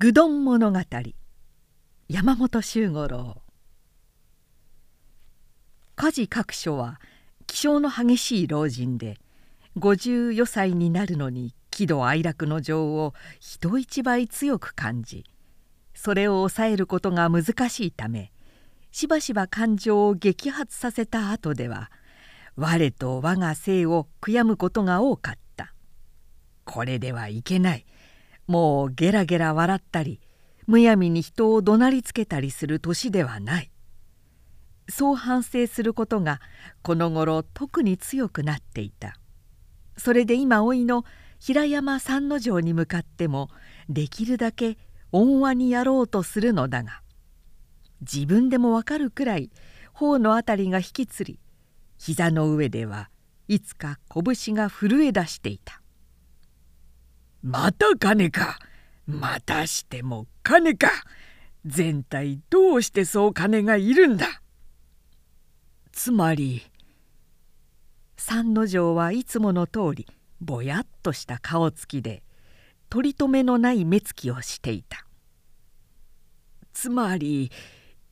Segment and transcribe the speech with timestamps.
[0.00, 0.78] 愚鈍物語。
[2.08, 3.42] 山本周五郎。
[5.96, 7.00] 家事各所は
[7.48, 9.18] 気性の激しい老人で
[9.76, 15.24] 54歳になるのに喜怒哀楽の情を人一倍強く感じ
[15.94, 18.30] それを抑えることが難しいため
[18.92, 21.90] しばしば感情を激発させた後では
[22.54, 25.74] 我と我が性を悔やむことが多かった。
[26.64, 27.84] これではいけない。
[28.48, 30.20] もうゲラゲラ笑ったり
[30.66, 33.70] むやみに人を怒鳴りつけたりする年ではない。
[34.90, 36.40] そう反省することが
[36.82, 39.14] この頃特に強くなっていた。
[39.96, 41.04] それで今甥の
[41.38, 43.48] 平山三之丞に向かっても
[43.88, 44.78] できるだけ
[45.12, 47.02] 温和にやろうとするのだが
[48.00, 49.50] 自分でもわかるくらい
[49.92, 51.38] 頬の辺りが引きつり
[51.96, 53.10] 膝の上では
[53.48, 55.80] いつか拳が震え出していた。
[57.42, 58.58] また金か。
[59.06, 60.90] またしても金か。
[61.64, 64.42] 全体どうしてそう金がいるんだ。
[65.92, 66.62] つまり
[68.16, 70.06] 三之丞はいつもの通り
[70.40, 72.22] ぼやっとした顔つきで
[72.88, 75.04] 取り留めのない目つきをしていた。
[76.72, 77.50] つまり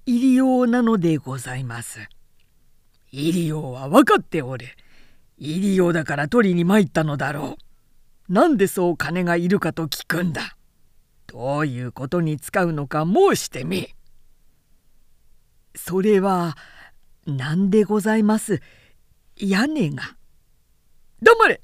[0.06, 2.00] 入り用なのでございます。
[3.10, 4.66] 入り用は分かっておる。
[5.38, 7.65] 入り用だから取りに参ったのだろう。
[8.28, 10.56] なんでそう金がいるかと聞くんだ。
[11.26, 13.88] どういうことに使うのか申してみ。
[15.74, 16.56] それは
[17.26, 18.60] 何でございます？
[19.36, 20.16] 屋根が。
[21.22, 21.60] 黙れ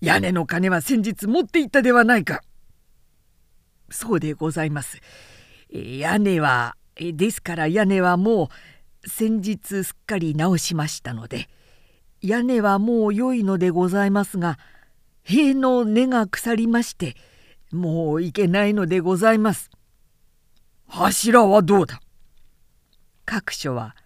[0.00, 2.42] 屋根の金は先日持っていったではないか。
[3.90, 5.00] そうでございます。
[5.70, 8.50] 屋根はですから屋根はも
[9.04, 11.48] う先日すっかり直しましたので
[12.22, 14.58] 屋根はもう良いのでございますが
[15.28, 17.16] 塀の根が腐りまして
[17.72, 19.70] もういけないのでございます。
[20.86, 22.00] 柱はどうだ？
[23.24, 23.96] 各所は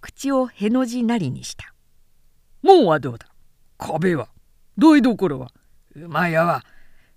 [0.00, 1.74] 口をへの字なりにした。
[2.62, 3.26] 門はどうだ？
[3.76, 4.28] 壁は？
[4.78, 5.50] 土井どころは？
[5.96, 6.64] 馬屋は？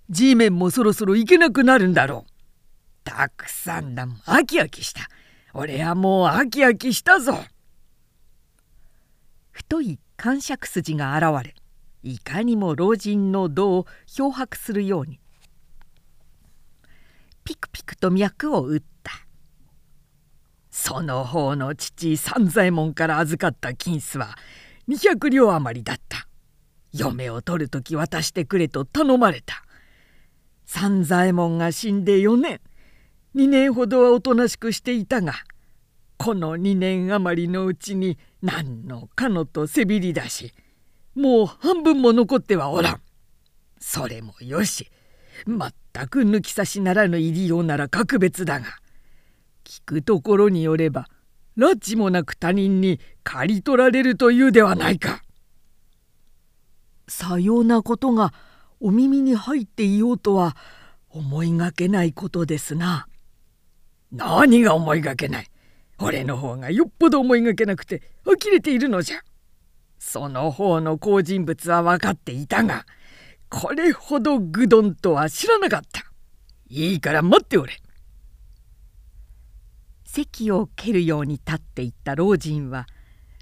[0.10, 2.32] 地面もそろそろ行けなくなるんだろう。
[3.04, 5.02] たくさんだもん飽き飽きした。
[5.54, 7.38] 俺はもう飽き飽きしたぞ。
[9.52, 11.54] 太い感触筋が現れ
[12.06, 15.20] いかにも老人の胴を漂白するように。
[17.44, 19.12] ピクピクと脈を打った。
[20.70, 24.38] その方の父三左衛門から預かった金子は
[24.88, 26.28] 200両余りだった。
[26.94, 29.64] 嫁を取る時渡してくれと頼まれた。
[30.66, 32.62] 三左衛門が死んで4年。
[33.36, 35.34] 2年ほどはおとなしくしていたが
[36.18, 40.54] この2年余りのうちに何のかのとせびり出し
[41.16, 43.02] もう半分も残ってはおらん。
[43.80, 44.90] それもよし
[45.48, 48.66] 全く抜き差しならぬ入りようなら格別だが
[49.64, 51.08] 聞くところによれば
[51.58, 55.22] 拉致もなく他人に刈り取られるというではないか。
[57.08, 58.34] さようなことが
[58.80, 60.58] お耳に入っていようとは
[61.10, 63.08] 思いがけないことですな。
[64.12, 65.48] 何が思いがけない？
[65.98, 69.22] 俺の方がよっぽど思いがけなくて呆れているのじゃ。
[70.08, 72.86] その方の好人物は分かっていたが
[73.50, 76.04] これほど愚鈍とは知らなかった。
[76.70, 77.74] いいから待っておれ。
[80.06, 82.86] 席を蹴るように立っていった老人は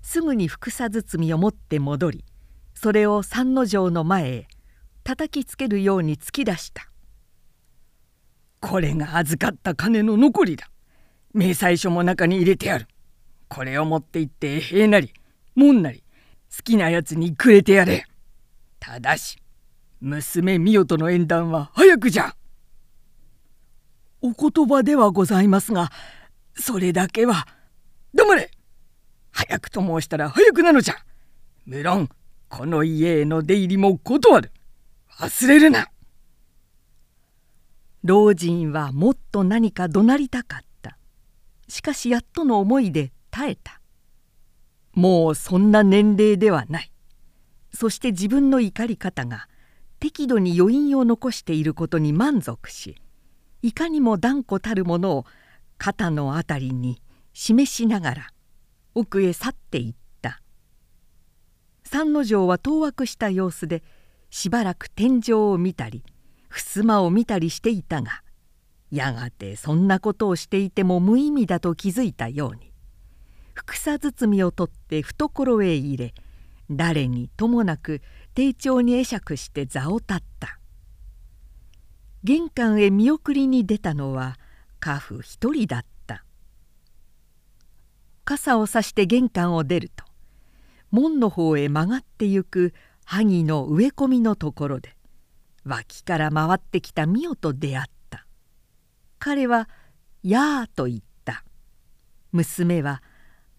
[0.02, 2.26] すぐにふさ包みを持って戻り
[2.74, 4.48] それを三之丞の前へ
[5.04, 6.90] 叩きつけるように突き出した
[8.62, 10.70] 「これが預かった金の残りだ。
[11.34, 12.88] 明細書も中に入れてある。
[13.50, 15.14] これを持って行って塀なり
[15.56, 16.03] 門なり
[16.56, 18.06] 好きなやつにくれてやれ。
[18.80, 19.38] ただし、
[20.00, 22.36] 娘美代との縁談は早くじゃ。
[24.22, 25.92] お言葉ではございますが、
[26.56, 27.48] それだけは。
[28.14, 28.52] 黙れ
[29.32, 30.96] 早くと申したら早くなのじゃ。
[31.66, 32.08] 無論、
[32.50, 34.52] この家への出入りも断る。
[35.20, 35.90] 忘れるな。
[38.04, 40.98] 老人はもっと何か怒鳴りたかった。
[41.68, 43.80] しかしやっとの思いで耐えた。
[44.94, 46.92] もうそんな年齢ではない。
[47.74, 49.48] そして自分の怒り方が
[50.00, 52.98] 適度に余韻を残していることに満足し
[53.64, 55.26] いかにも断固たるものを
[55.78, 57.02] 肩の辺りに
[57.34, 58.28] 示しながら
[58.94, 60.04] 奥へ去っていった。
[61.84, 63.84] 三之丞は当惑した様子で
[64.30, 66.04] しばらく天井を見たり
[66.50, 68.24] 襖を見たりしていたが
[68.92, 72.73] やがてそんなことをしていても無意味だと気づいたように
[73.54, 76.14] ふくさ包みを取って懐へ入れ
[76.70, 78.02] 誰にともなく
[78.34, 80.60] 丁重に会釈して座を立った。
[82.24, 84.38] 玄関へ見送りに出たのは
[84.80, 86.26] 家父一人だった。
[88.26, 90.06] 傘をさして玄関を出ると
[90.92, 92.74] 門の方へ曲がってゆく
[93.06, 94.96] 萩の植え込みのところで
[95.66, 98.26] 脇から回ってきたミオと出会った。
[99.20, 99.70] 彼は
[100.24, 101.44] 「やあ」と言った。
[102.32, 103.04] 娘は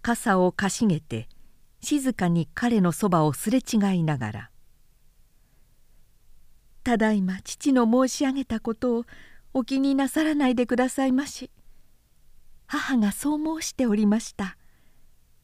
[0.04, 1.30] 傘をかしげて
[1.80, 4.50] 静かに彼のそばをすれ違いながら
[6.84, 9.06] 「ただいま父の申し上げたことを
[9.54, 11.50] お気になさらないでくださいまし
[12.66, 14.58] 母がそう申しておりました」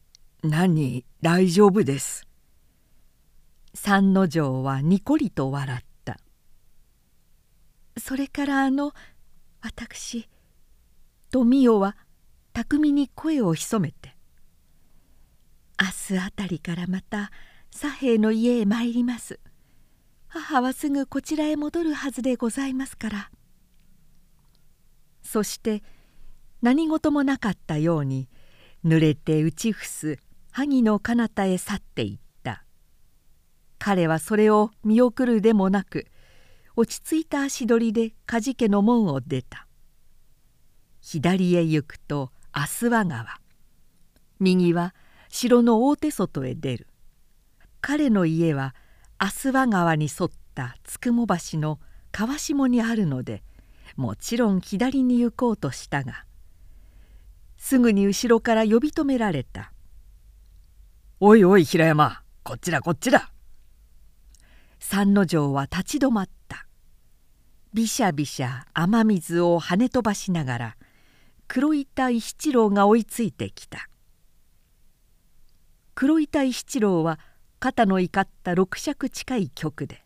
[0.45, 1.05] 「何？
[1.23, 2.27] 大丈夫です」
[3.73, 6.19] 三之丞はにこりと笑った
[7.97, 8.93] 「それからあの
[9.59, 10.29] 私」
[11.31, 11.97] と美代は
[12.53, 14.20] 巧みに声を潜めて
[15.81, 17.31] 明日あたりからまた
[17.71, 19.39] 左兵の家へ参ります。
[20.27, 23.31] 母はすぐこちらへ戻るはずでございますから」
[25.23, 25.83] そして
[26.61, 28.29] 何事もなかったように
[28.85, 30.19] 濡れて打ち伏す
[30.51, 32.63] 萩の彼方へ去っていった。
[33.79, 36.05] 彼はそれを見送るでもなく
[36.75, 39.67] 落ち着いた足取りで梶家の門を出た。
[41.01, 43.39] 左へ行くと飛鳥川
[44.39, 44.93] 右は
[45.31, 46.87] 城の大手外へ出る。
[47.81, 48.75] 彼の家は
[49.17, 51.79] 飛鳥川に沿ったつくも橋の
[52.11, 53.41] 川下にあるので
[53.95, 56.25] もちろん左に行こうとしたが
[57.57, 59.73] すぐに後ろから呼び止められた
[61.19, 63.31] 「おいおい平山こっちだこっちだ」
[64.79, 66.67] 三之丞は立ち止まった。
[67.73, 70.77] びしゃびしゃ雨水を跳ね飛ばしながら
[71.47, 73.87] 黒板石七郎が追いついてきた。
[75.93, 77.19] 黒板石七郎は
[77.59, 80.03] 肩の怒った六尺近い曲で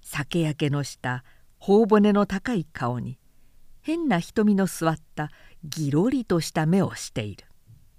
[0.00, 1.24] 酒焼けのした
[1.58, 3.18] 頬骨の高い顔に
[3.80, 5.30] 変な瞳の座った
[5.64, 7.46] ぎろりとした目をしている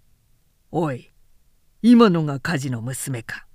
[0.72, 1.12] 「おい
[1.82, 3.48] 今のが火事の娘か」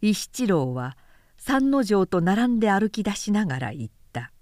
[0.00, 0.96] 石七郎は
[1.36, 4.32] 三之丞と並んで歩き出しながら言った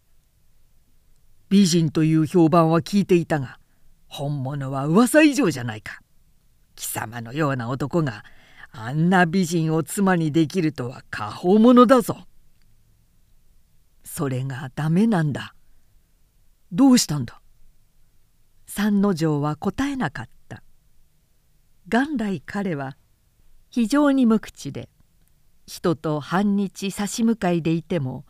[1.51, 3.59] 「美人という評判は聞いていたが
[4.07, 6.01] 本物は噂以上じゃないか。
[6.77, 8.25] 貴様のような男が
[8.71, 12.27] あんな美人を妻にできるとは過宝者だぞ。
[14.05, 15.55] それがダメなんだ。
[16.71, 17.41] どうしたんだ？
[18.67, 20.63] 三之丞は答えなかった。
[21.89, 22.97] 元来彼は
[23.71, 24.89] 非常に無口で
[25.67, 28.25] 人と半日差し向かいでいても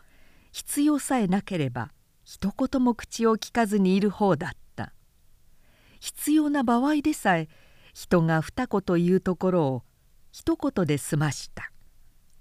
[0.52, 1.90] 必要さえなければ
[2.25, 4.92] 一言も口を聞かずにいる方だった
[6.00, 7.49] 必要な場合でさえ
[7.96, 9.82] 人が二言言うところを
[10.31, 11.72] 一言で済ました。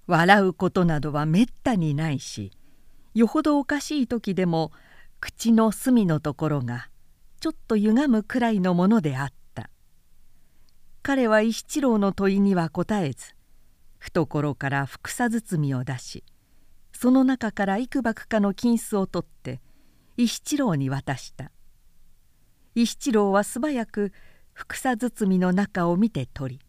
[0.06, 2.52] 笑うことなどはめったにないし
[3.14, 4.74] よほどおかしい時でも
[5.22, 6.90] 口の隅のところが
[7.40, 9.70] ちょっと歪むくらいのものであった。
[11.02, 13.34] 彼は石七郎の問いには答えず
[13.98, 16.26] 懐からふくさ包みを出し
[16.92, 19.62] その中から幾ばくかの金子を取って
[20.18, 21.50] 石七郎に渡した。
[22.76, 24.12] 石七郎は素早く
[24.56, 26.66] ふくさ包みの中を見て取り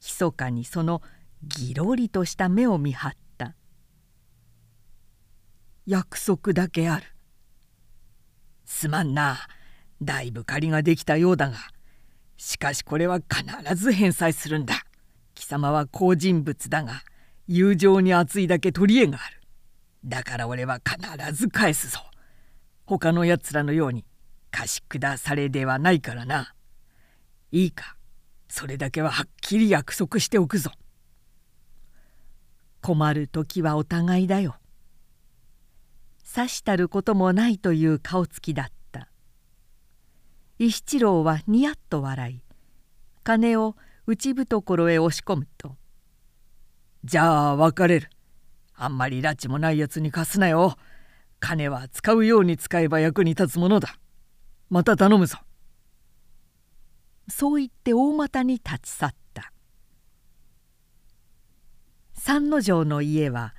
[0.00, 1.02] 密かにその
[1.42, 3.54] ぎろりとした目を見張った
[5.84, 7.04] 「約束だけある」
[8.64, 9.36] 「すまんな。
[10.02, 11.56] だいぶ借りができたようだが
[12.36, 14.84] しかしこれは必ず返済するんだ。
[15.34, 17.02] 貴様は好人物だが
[17.46, 19.40] 友情に熱いだけ取り柄がある。
[20.04, 21.98] だから俺は必ず返すぞ。
[22.86, 24.04] 他のやつらのように
[24.50, 26.53] 貸し下されではないからな。
[27.54, 27.94] いいか
[28.48, 30.72] それだけははっきり約束しておくぞ。
[32.82, 34.56] 困る時はお互いだよ。
[36.24, 39.08] さしたることもないという顔つきだった。
[40.58, 42.42] 石七郎はにやっと笑い
[43.22, 43.76] 金を
[44.08, 45.76] 内懐へ押し込むと
[47.04, 48.10] 「じゃあ別れる。
[48.74, 50.76] あんまり拉致もないやつに貸すなよ。
[51.38, 53.96] 金は使うように使えば役に立つものだ。
[54.70, 55.38] また頼むぞ。
[57.28, 59.52] そう言って大股に立ち去った。
[62.14, 63.54] 三之丞の家は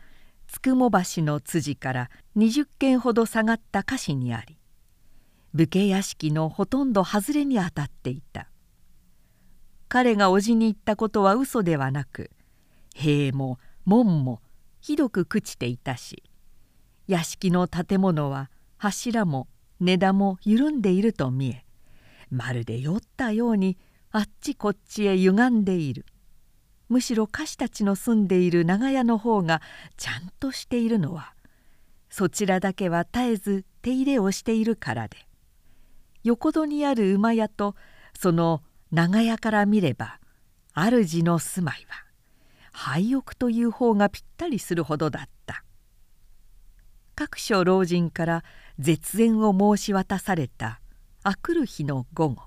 [0.48, 4.58] つくも橋の辻から20軒ほど下がった菓子にあり
[5.54, 8.50] 武家屋敷のほとんど外れにあたっていた。
[9.88, 12.32] 彼が叔父に言ったことは嘘ではなく
[12.96, 14.42] 塀も門も
[14.82, 16.24] ひどく朽ちていたし
[17.08, 19.48] 屋敷の建物は柱も
[19.80, 21.65] 根田も緩んでいると見え
[22.30, 23.78] まるで酔ったように
[24.12, 26.06] あっちこっちへ歪んでいる。
[26.88, 29.62] むしろ歌手たちの住んでいる長屋の方が
[29.98, 31.34] ちゃんとしているのは
[32.10, 35.18] そちらだけは絶えず手入れをしているからで。
[36.24, 37.76] 横戸にある馬屋と
[38.18, 40.20] その長屋から見れば
[40.74, 42.06] 主の住まいは
[42.72, 45.64] 廃屋という方がぴったりするほどだった。
[47.16, 48.44] 各所老人から
[48.78, 50.82] 絶縁を申し渡された
[51.28, 52.44] あくる日の午後。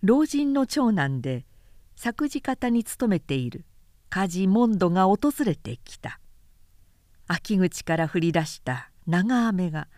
[0.00, 1.44] 老人の長男で
[1.96, 3.64] 作事方に勤めている
[4.10, 6.20] 梶モンドが訪れてきた。
[7.26, 9.88] 秋口から降り出した長雨が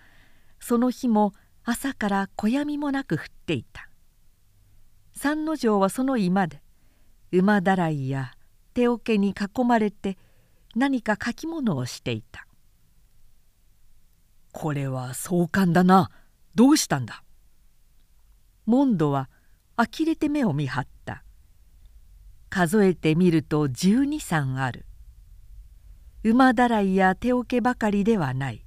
[0.58, 3.90] その日も朝から小闇もなく降っていた。
[5.12, 6.62] 三之丞はその居間で
[7.30, 8.32] 馬だらいや
[8.72, 10.16] 手桶に囲まれて
[10.74, 12.46] 何か書き物をしていた
[14.52, 16.10] 「これは壮観だな。
[16.58, 17.22] どうしたんだ?」
[18.66, 19.30] モンドは
[19.76, 21.22] 呆れて目を見張った。
[22.50, 24.84] 数えてみると12三ある。
[26.24, 28.64] 馬だらいや手桶ばかりではない。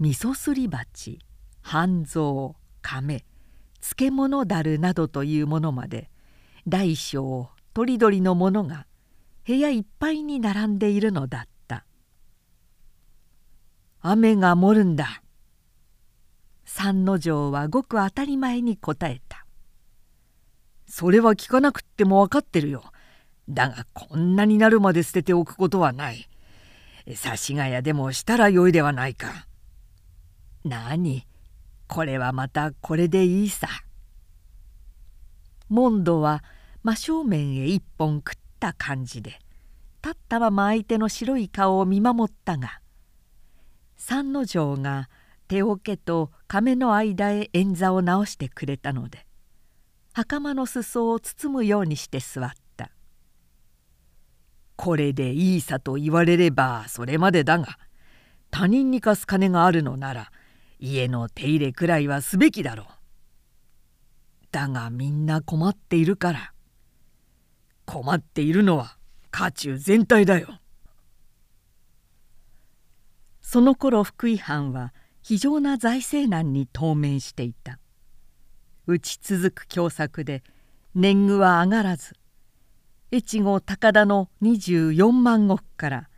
[0.00, 1.20] 味噌すり鉢
[1.62, 3.24] 半蔵亀
[3.80, 6.10] 漬物だるなどというものまで
[6.66, 8.88] 大小とりどりのものが
[9.46, 11.86] 部屋いっぱいに並んでいるのだった。
[14.00, 15.22] 雨が盛るんだ。
[16.72, 19.44] 三之丞はごく当たり前に答えた。
[20.86, 22.84] それは聞かなくっても分かってるよ。
[23.48, 26.28] だがこんなになるまで捨てておくことはない。
[27.16, 29.48] 差しがやでもしたらよいではないか。
[30.64, 31.26] 何
[31.88, 33.66] これはまたこれでいいさ。
[35.68, 36.44] モンドは
[36.84, 39.40] 真正面へ一本食った感じで
[40.04, 42.80] 立ったまま相手の白い顔を見守ったが
[43.96, 45.10] 三之丞が
[45.48, 49.24] 手桶と亀の間へ円座を直してくれたので
[50.12, 52.90] 袴の裾を包むようにして座った
[54.74, 57.78] 「これでいいさと言われればそれまでだが
[58.50, 60.32] 他人に貸す金があるのなら
[60.80, 62.86] 家の手入れくらいはすべきだろう。
[64.50, 66.52] だがみんな困っているから
[67.84, 68.96] 困っているのは
[69.30, 70.58] 家中全体だよ。
[73.40, 74.92] その頃福井藩は
[75.30, 77.78] 非常な財政難に当面していた。
[78.88, 80.42] 打ち続く凶作で
[80.96, 82.16] 年貢は上がらず
[83.12, 86.08] 越後高田の24万石から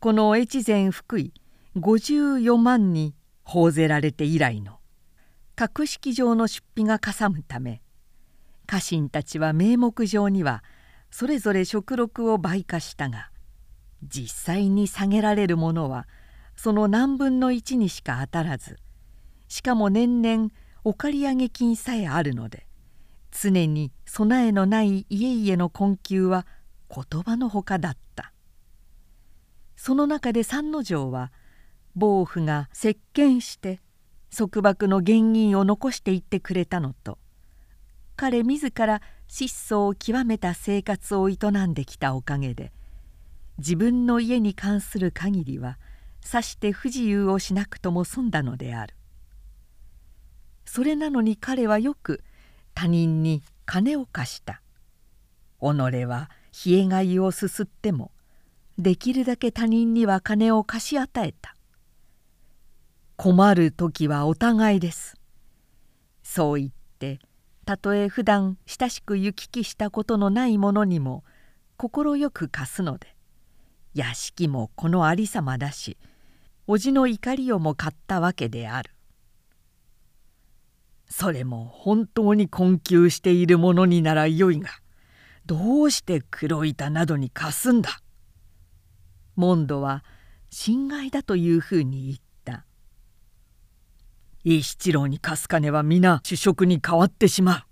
[0.00, 1.34] この越前福井
[1.76, 4.78] 54万に報ぜられて以来の
[5.54, 7.82] 格式上の出費がかさむため
[8.66, 10.64] 家臣たちは名目上には
[11.10, 13.28] それぞれ食禄を倍化したが
[14.02, 16.08] 実際に下げられるものは
[16.56, 18.78] その何分の1にしか当たらず
[19.48, 20.50] しかも年々
[20.84, 22.66] お借り上げ金さえあるので
[23.30, 26.46] 常に備えのない家々の困窮は
[26.88, 28.32] 言葉のほかだった。
[29.76, 31.30] その中で三之丞は
[31.94, 33.80] 坊父が席巻して
[34.36, 37.18] 束縛の原因を残していってくれたのと
[38.16, 41.36] 彼自ら質素を極めた生活を営
[41.66, 42.72] んできたおかげで
[43.58, 45.78] 自分の家に関する限りは
[46.26, 48.94] さして不自由をしなくとも済んだのである。
[50.64, 52.22] それなのに彼はよく
[52.74, 54.60] 他人に金を貸した。
[55.60, 55.64] 己
[56.04, 56.30] は
[56.66, 58.10] 冷えがいをすすっても
[58.76, 61.54] できるだけ他人には金を貸し与えた。
[63.16, 65.16] 困る時はお互いです。
[66.22, 67.20] そう言って
[67.64, 71.24] たとえ普段親しく行き来したことのない者にも
[71.76, 73.14] 快く貸すので
[73.94, 75.96] 屋敷もこのありさまだし
[76.66, 78.90] 叔父の怒りをも買ったわけである。
[81.08, 84.70] それも本当に困窮している者にならよいが
[85.46, 88.00] どうして黒板などに貸すんだ？
[89.36, 90.04] モンドは
[90.50, 92.64] 侵害だというふうに言った。
[94.42, 97.62] 一七郎に貸す金は皆主食に変わってしまう。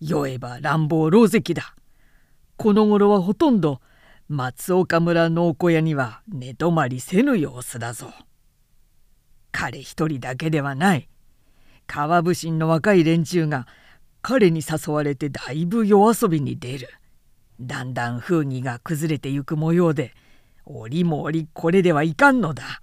[0.00, 1.76] 酔えば乱暴狼藉だ。
[2.56, 3.80] この頃はほとんど
[4.28, 8.10] 松岡村の小屋には寝泊まりせぬ様子だぞ。
[9.52, 11.08] 彼一人だけではない。
[11.86, 13.66] 川武神の若い連中が
[14.22, 16.88] 彼に誘われてだいぶ夜遊びに出る。
[17.60, 20.14] だんだん風儀が崩れてゆく模様で
[20.64, 22.80] 折も折これではいかんのだ。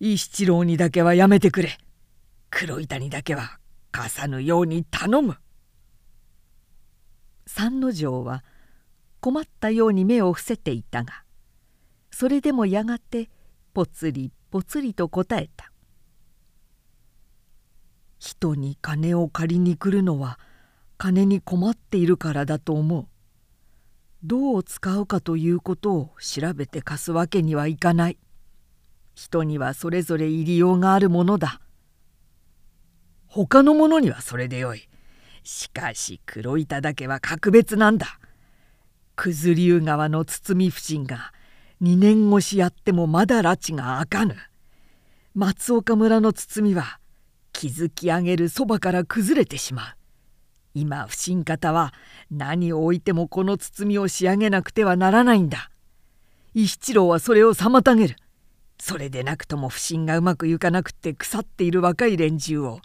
[0.00, 1.78] 石七郎にだけはやめてくれ。
[2.50, 3.58] 黒板にだけは
[3.92, 5.36] 貸さぬように頼む。
[7.46, 8.42] 三之丞は
[9.20, 11.24] 困ったように目を伏せていたが
[12.10, 13.30] それでもやがて
[13.74, 15.72] ぽつりぽつりと答えた
[18.18, 20.38] 「人に金を借りに来るのは
[20.96, 23.06] 金に困っているからだと思う。
[24.24, 28.18] どう使うかということを調べて貸すわけにはいかない。
[29.18, 31.60] 人にはそれぞれ入りようがあるものだ
[33.26, 34.88] 他の者にはそれでよい
[35.42, 38.20] しかし黒板だけは格別なんだ
[39.20, 41.32] 九頭竜川の包み不審が
[41.82, 44.36] 2年越しやってもまだ拉致が開かぬ。
[45.34, 47.00] 松岡村の包みは
[47.52, 49.96] 築き上げるそばから崩れてしまう。
[50.74, 51.92] 今不審方は
[52.30, 55.72] 何を置いてもこの包みを仕上げなくてはならないんだ。
[56.54, 58.14] 石七郎はそれを妨げる。
[58.78, 62.78] それでなくとも不審がうまくいかなくて腐っている若い連中を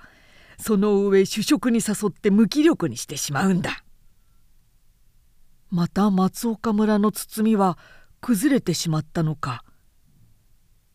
[0.57, 3.82] その上主食に誘って無気力にしてしまうんだ。
[5.73, 7.79] また松岡村の包みは
[8.21, 9.63] 崩れてしまったのか。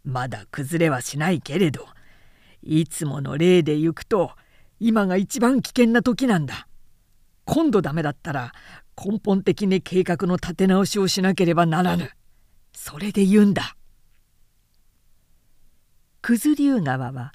[0.04, 1.84] まだ崩れはしないけれど
[2.62, 4.30] いつもの例で行くと
[4.78, 6.68] 今が一番危険な時なんだ。
[7.44, 8.52] 今度ダメだったら
[8.96, 12.12] 根本的に計画の立て直しをしなければならぬ。
[12.72, 13.76] それで言うんだ。
[16.22, 17.32] 九頭竜川は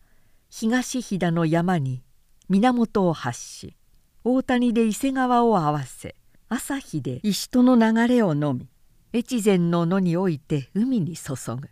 [0.50, 2.06] 東飛騨の山に
[2.48, 3.76] 源を発し
[4.24, 6.16] 大谷で伊勢川を合わせ
[6.56, 8.70] 朝日で石戸の流れをのみ
[9.12, 11.68] 越前の野において海に注ぐ。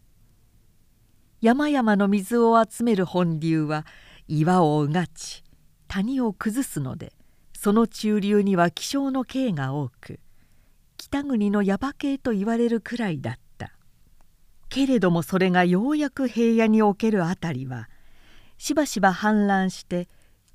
[1.39, 3.85] 山々の水を集める本流は
[4.27, 5.43] 岩をうがち
[5.87, 7.13] 谷を崩すので
[7.55, 10.19] その中流には気象の径が多く
[10.97, 13.73] 北国の耶馬渓と言われるくらいだった。
[14.69, 17.87] けれどもそれがようやく平野における辺りは
[18.57, 20.09] しばしば氾濫して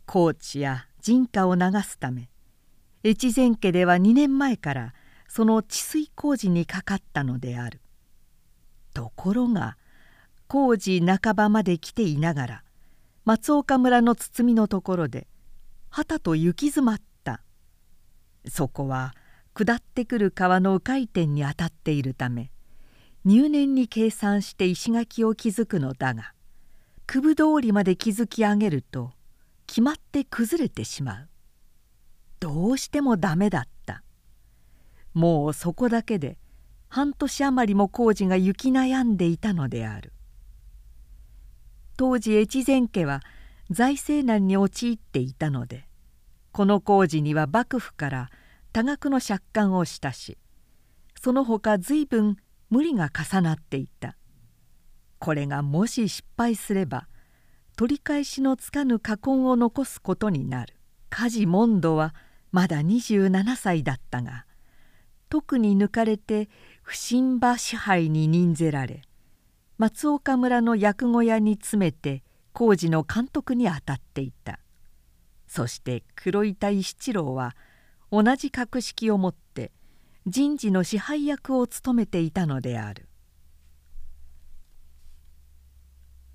[0.04, 2.28] 高知や人家を流すため
[3.08, 4.94] 越前家では2年前から
[5.28, 7.80] その治水工事にかかったのである。
[8.94, 9.76] ところが
[10.48, 12.64] 工事半ばまで来ていながら
[13.24, 15.26] 松岡村の包みのところで
[15.90, 17.42] 旗と行き詰まった。
[18.48, 19.14] そこは
[19.54, 22.50] 下ってくる川の迂回点に当たっているため
[23.24, 26.32] 入念に計算して石垣を築くのだが
[27.06, 29.12] 九分通りまで築き上げると
[29.66, 31.28] 決まって崩れてしまう。
[32.40, 34.02] どうしてもダメだった。
[35.14, 36.38] もうそこだけで
[36.88, 40.12] 半年余りも工事が行き悩んでいたのである。
[41.96, 43.22] 当時越前家は
[43.70, 45.88] 財政難に陥っていたので
[46.52, 48.30] この工事には幕府から
[48.72, 50.36] 多額の借款をしたし
[51.20, 52.36] その他随分
[52.68, 54.16] 無理が重なっていた。
[55.18, 57.08] これがもし失敗すれば
[57.76, 60.74] 取り返しのつかぬ禍根を残すことになる。
[61.08, 62.14] 梶モドは
[62.52, 64.46] まだ27歳だったが
[65.28, 66.48] 特に抜かれて
[66.82, 69.02] 不審場支配に任ぜられ
[69.78, 74.58] 松岡村の役小屋に詰めて工事の監督にあたっていた。
[75.46, 77.54] そして黒板石七郎は
[78.10, 79.72] 同じ格式を持って
[80.26, 83.08] 人事の支配役を務めていたのである。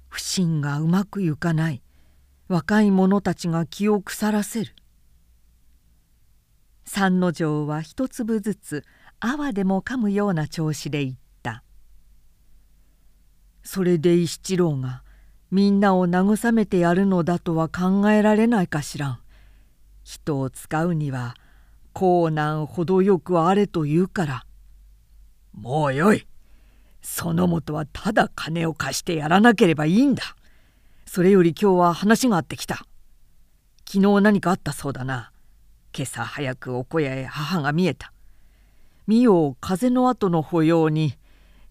[0.09, 1.81] 不審がうまくいかない。
[2.47, 4.75] 若い者たちが気を腐らせる。
[6.93, 8.83] 三之丞は一粒ずつ
[9.21, 11.63] 泡でも噛むような調子で言った
[13.63, 15.01] 「それで石七郎が
[15.51, 19.19] みんなを慰めてやるのだとは考えられないかしらん。
[20.03, 21.37] 人を使うには
[21.93, 24.45] 困難程よくあれと言うから」
[25.57, 26.27] 「もうよい
[27.01, 30.35] そのもとはただ金を貸してやらなければいいんだ。
[31.05, 32.85] それより今日は話があってきた。
[33.87, 35.30] 昨日何かあったそうだな。
[35.93, 38.13] 今朝早くお小屋へ母が見えた。
[39.07, 41.15] 美代を風の後の保養に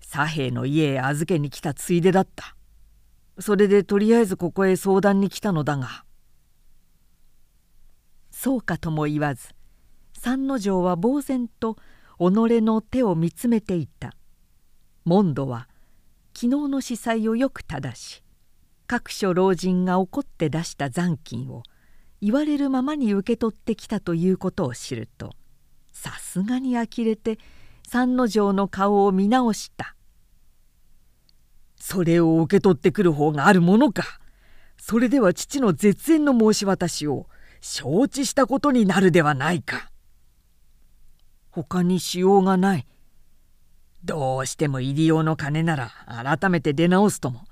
[0.01, 2.57] 左兵の家へ預けに来たついでだった。
[3.39, 6.05] それでとりあえずここへ相談に来たのだが。
[8.31, 9.49] そうかとも言わず
[10.19, 11.81] 三之丞は呆然と己
[12.63, 14.15] の手を見つめていた。
[15.05, 15.69] モンドは
[16.35, 18.23] 昨日の司祭をよく正し
[18.87, 21.63] 各所老人が怒って出した残金を
[22.21, 25.35] 言われるままに受け取ってきたということを知ると
[25.93, 27.39] さすがに呆れて
[27.87, 29.97] 三之丞の顔を見直した。
[31.77, 34.05] それを受け取ってくる方があるものか。
[34.79, 37.27] それでは父の絶縁の申し渡しを
[37.61, 39.91] 承知したことになるではないか。
[41.51, 42.87] 他にしようがない。
[44.05, 45.91] どうしても入り用の金なら
[46.39, 47.45] 改めて出直すとも。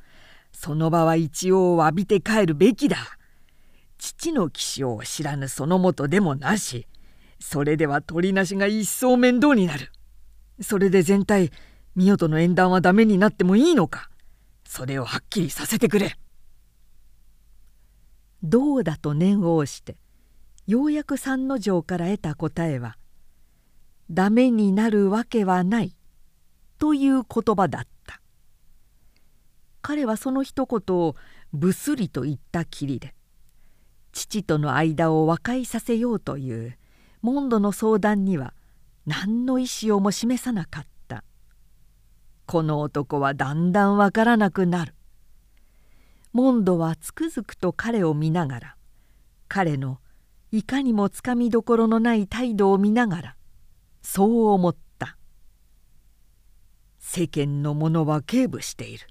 [0.52, 2.96] その場は一応詫びて帰るべきだ。
[3.98, 6.86] 父の騎士を知らぬそのもとでもなし
[7.40, 9.92] それでは取りなしが一層面倒になる。
[10.60, 11.52] それで全体
[11.94, 14.10] ミ代との縁談はダメになってもいいのか
[14.64, 16.16] それをはっきりさせてくれ。
[18.42, 19.96] どうだと念を押して
[20.66, 22.96] ようやく三之丞から得た答えは
[24.10, 25.96] 「ダメになるわけはない」
[26.78, 28.20] という言葉だった。
[29.80, 31.16] 彼はその一言を
[31.52, 33.14] ぶすりと言ったきりで
[34.18, 36.76] 父との間を和解させようという
[37.22, 38.52] モンドの相談には
[39.06, 41.22] 何の意思をも示さなかった。
[42.46, 44.94] この男はだんだんわからなくなる。
[46.32, 48.76] モンドはつくづくと彼を見ながら
[49.48, 49.98] 彼の
[50.50, 53.36] いかにもつかみどころのない態度を見ながら
[54.02, 55.16] そう思った。
[56.98, 59.06] 世間の者は警部している。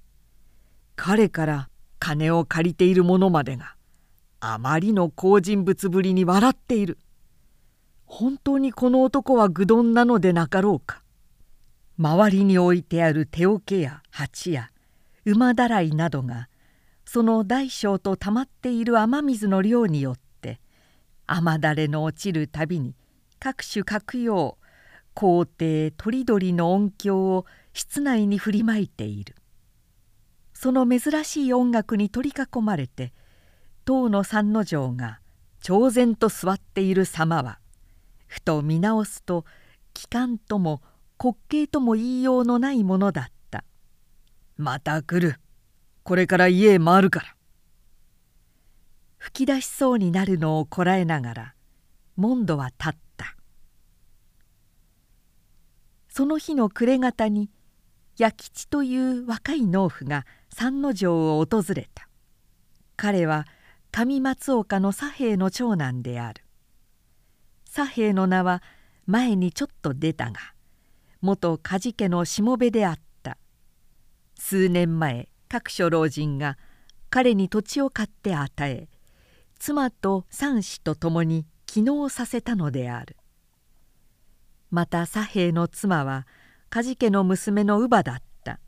[0.96, 3.77] 彼から金を借りている者までが
[4.40, 6.98] あまりの好人物ぶりに笑っている。
[8.06, 11.02] 本当にこの男は愚鈍なのでなかろうか。
[11.98, 14.70] 周りに置いてある手桶や鉢や
[15.24, 16.48] 馬だらいなどが
[17.04, 20.60] その大小とたまっている雨水の量によって
[21.26, 22.94] 雨だれの落ちるたびに
[23.40, 24.56] 各種各様
[25.12, 29.34] 皇帝とりどりの音響を室内に振りまいている。
[30.54, 33.12] その珍しい音楽に取り囲まれて
[33.88, 35.18] 唐の三之丞が
[35.62, 37.58] 超然と座っている様は
[38.26, 39.46] ふと見直すと
[39.94, 40.82] 機関とも
[41.18, 43.64] 滑稽とも言いようのないものだった
[44.58, 45.40] 「また来る。
[46.02, 47.34] これから家へ回るから」
[49.16, 51.54] 吹き出しそうになるのをこらえながら
[52.14, 53.36] モンドは立った。
[56.10, 57.48] その日の暮れ方に
[58.18, 62.06] 弥吉という若い農夫が三之丞を訪れた。
[62.94, 63.46] 彼は
[63.90, 66.44] 上松岡の左兵の長男である。
[67.64, 68.62] 左兵の名は
[69.06, 70.40] 前にちょっと出たが
[71.20, 73.38] 元梶家のしもべであった。
[74.38, 76.58] 数年前各所老人が
[77.10, 78.88] 彼に土地を買って与え
[79.58, 83.16] 妻と三子と共に帰農させたのである。
[84.70, 86.26] また左兵の妻は
[86.70, 88.60] 梶家の娘の乳母だった。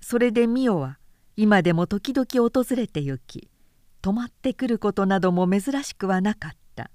[0.00, 0.98] それで美代は
[1.36, 3.50] 今でも時々訪れて行き
[4.00, 6.90] 泊まってくることなども珍しくはなかった。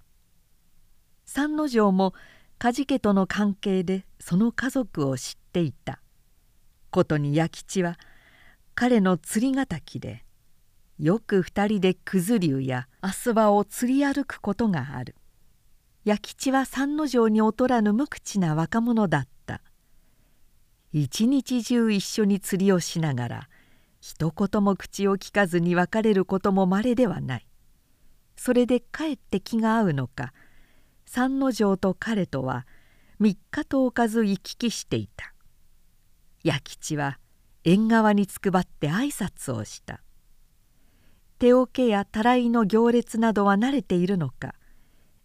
[1.25, 2.13] 三之丞も
[2.57, 5.99] 梶家との関係でその家族を知っていた。
[6.91, 7.97] ことに弥吉は
[8.75, 10.23] 彼の釣り敵で
[10.99, 15.15] よく二人で九頭竜や足場を釣り歩くことがある。
[16.05, 19.61] 弥吉は三之丞に劣らぬ無口な若者だった。
[20.91, 23.49] 一日中一緒に釣りをしながら
[24.05, 27.47] 一言も口を聞かずに別れることもまれではない。
[28.35, 30.33] それでかえって気が合うのか。
[31.05, 32.67] 三之丞と彼とは
[33.17, 35.33] 三日とおかず行き来していた。
[36.43, 37.17] 弥吉は
[37.63, 40.01] 縁側につくばって挨拶をした。
[41.39, 44.53] 手桶やたらいの行列などは慣れているのか。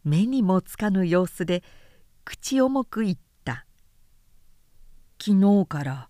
[0.04, 1.64] 目にもつかぬ様子で
[2.24, 3.66] 口重く言った
[5.20, 6.08] 「昨日から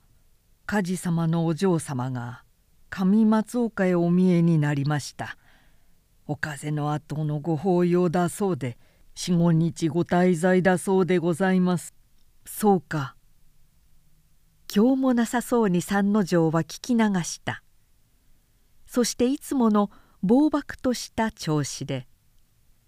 [0.67, 2.45] 梶様のお嬢様が
[2.91, 5.37] 上松岡へお見えになりました」
[6.27, 8.77] お風の後のご法要だそうで
[9.15, 11.95] 四五日ご滞在だそうでございます。
[12.45, 13.17] そうか。
[14.75, 17.63] 今日もなさそうに三之丞は聞き流した。
[18.87, 19.91] そしていつもの
[20.23, 22.07] 暴漠とした調子で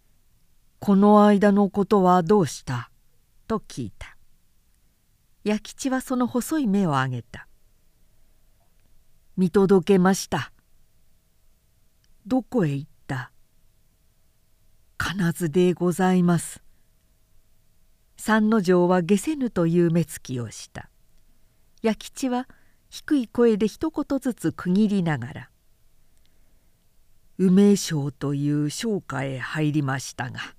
[0.78, 2.90] 「この間のことはどうした?」
[3.48, 4.16] と聞いた。
[5.42, 7.48] 弥吉はその細い目を上げた
[9.40, 10.52] 「見届けました」
[12.26, 13.32] 「どこへ行った?」
[14.98, 16.62] 金津でございます」
[18.18, 20.90] 三之丞は下せぬという目つきをした。
[21.80, 22.48] 弥吉は
[22.90, 25.50] 低い声で一言ずつ区切りながら
[27.38, 30.54] 「梅省という商家へ入りましたが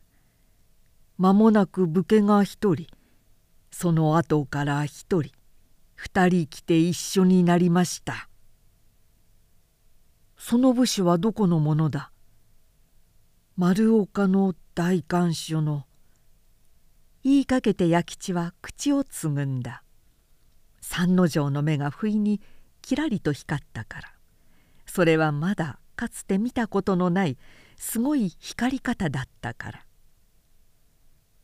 [1.20, 2.88] 間もなく武家が一人
[3.70, 5.32] その後から一人
[5.94, 8.28] 二人来て一緒になりました」
[10.44, 12.12] その武士はどこのものだ？
[13.58, 15.86] 丸岡の大官所の。
[17.24, 19.84] 言いかけて弥吉は口をつぐんだ。
[20.82, 22.42] 三之丞の目が不意に
[22.82, 24.14] きらりと光ったから。
[24.88, 27.38] それはまだかつて見たことのない
[27.78, 29.86] すごい光り方だったから。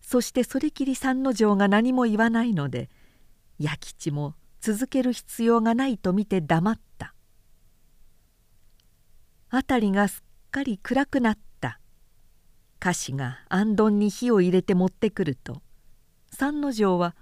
[0.01, 2.89] そしてそれきり三之丞が何も言わないので
[3.59, 7.13] 弥吉も続ける必要がないと見て黙った。
[9.49, 11.47] 辺りがすっかり暗くなった。
[12.79, 15.61] 菓子が行灯に火を入れて持ってくると
[16.31, 17.15] 三之丞は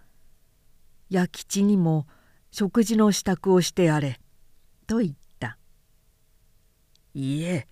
[1.09, 2.07] 「弥吉にも
[2.51, 4.19] 食事の支度をしてやれ」
[4.87, 5.57] と言った
[7.13, 7.67] 「いいえ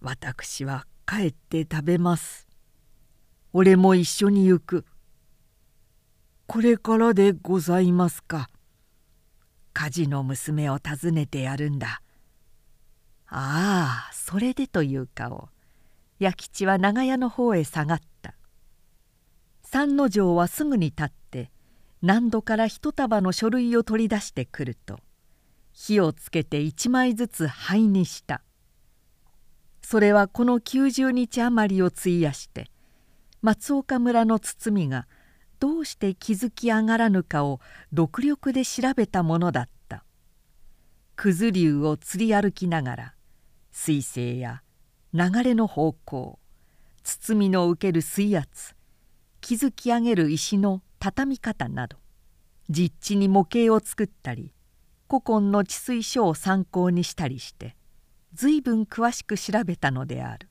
[0.00, 2.46] 私は帰って食べます」
[3.52, 4.84] 「俺も一緒に行く」
[6.46, 8.50] 「これからでございますか」
[9.72, 12.02] 「火事の娘を訪ねてやるんだ」
[13.30, 15.48] ああそれでという顔。
[16.18, 18.34] 弥吉は長屋の方へ下がった。
[19.62, 21.50] 三之丞はすぐに立って
[22.00, 24.98] 何度から一束の書類を取り出してくると
[25.72, 28.40] 火をつけて一枚ずつ灰にした。
[29.82, 32.70] それはこの90日余りを費やして
[33.42, 35.06] 松岡村の堤が
[35.60, 37.60] どうして築き上がらぬかを
[37.92, 40.04] 独力で調べたものだった。
[41.16, 43.14] 九頭竜を釣り歩きながら
[43.80, 44.62] 水星や
[45.14, 46.40] 流れの方向
[47.04, 48.74] 包みの受ける水圧
[49.40, 51.96] 築き上げる石の畳み方など
[52.68, 54.52] 実地に模型を作ったり
[55.08, 57.76] 古今の治水書を参考にしたりして
[58.34, 60.48] 随分詳しく調べたのである。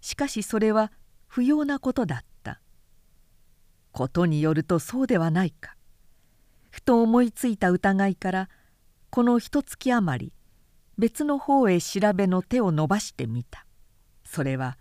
[0.00, 0.90] しかしそれは
[1.26, 2.60] 不要なことだった。
[3.92, 5.76] ことによるとそうではないか。
[6.70, 8.48] ふと思いついた疑いから
[9.10, 10.32] この一月余り
[10.98, 13.66] 別の方へ調べの手を伸ばしてみた。
[14.24, 14.78] それは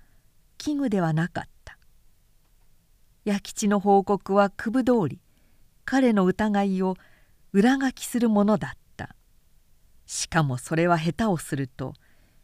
[0.57, 1.77] 器具ではなかった。
[3.25, 5.19] 弥吉の報告は九分通り
[5.85, 6.95] 彼の疑いを
[7.53, 9.15] 裏書きするものだった。
[10.05, 11.93] しかもそれは下手をすると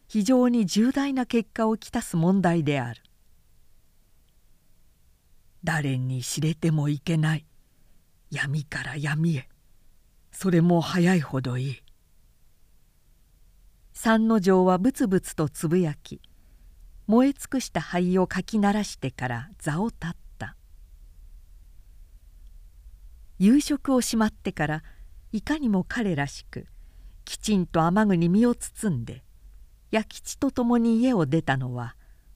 [0.08, 3.02] 非常に重大な結果をきたす問題である。
[5.64, 7.46] 誰に知れてもいけない。
[8.32, 9.50] 闇から闇へ。
[10.32, 11.84] それも早いほどいい。
[14.00, 16.22] 三之丞はブツブツとつぶやき
[17.08, 20.56] 燃え尽くした灰をかき鳴らしてから座を立った。
[23.40, 24.84] 夕食をしまってから
[25.32, 26.68] いかにも彼らしく
[27.26, 29.24] きちんと雨具に身を包んで
[29.90, 31.96] 弥吉と共に家を出たのは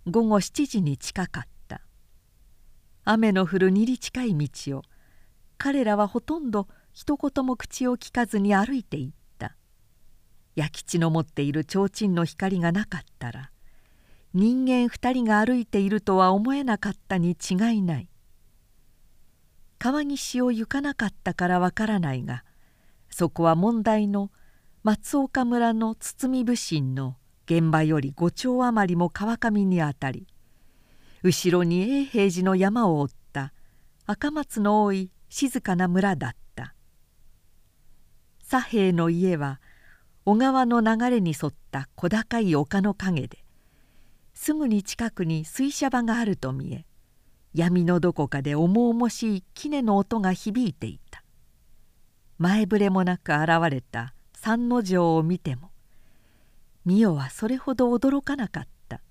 [0.10, 1.82] 午後7時に近かった。
[3.06, 4.82] 雨の降るにり近い道を
[5.60, 9.21] 彼らはほとんど一言も口を聞かずに歩いていた。
[10.56, 13.52] 弥吉の持っている提灯の光がなかったら
[14.34, 18.08] 人間二人が歩いているとは思えなかったに違いない。
[19.78, 22.44] 川岸を行かなかったからわからないが
[23.10, 24.30] そこは問題の
[24.84, 30.28] 松岡村の堤武神の現場より五丁余りも川上にあたり
[31.24, 33.54] 後ろに永平寺の山を追った
[34.06, 36.76] 赤松の多い静かな村だった。
[38.44, 39.62] 左平の家は
[40.24, 43.40] 小川の流れに沿った小高い丘の陰で
[44.34, 46.86] すぐに近くに水車場があると見え
[47.54, 51.22] 闇のどこかで重々しい杵の音が響いていた。
[52.38, 55.72] 前触れもなく現れた三之丞を見ても
[56.86, 59.02] 美代はそれほど驚かなかった。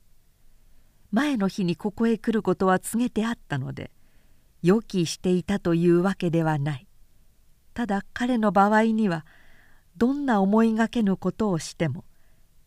[1.12, 3.90] 前の日にここへ来ることは告げてあったので
[4.62, 6.86] 予期していたというわけではない。
[7.74, 9.26] ただ彼の場合には
[10.00, 12.06] どんな思いがけぬことをしても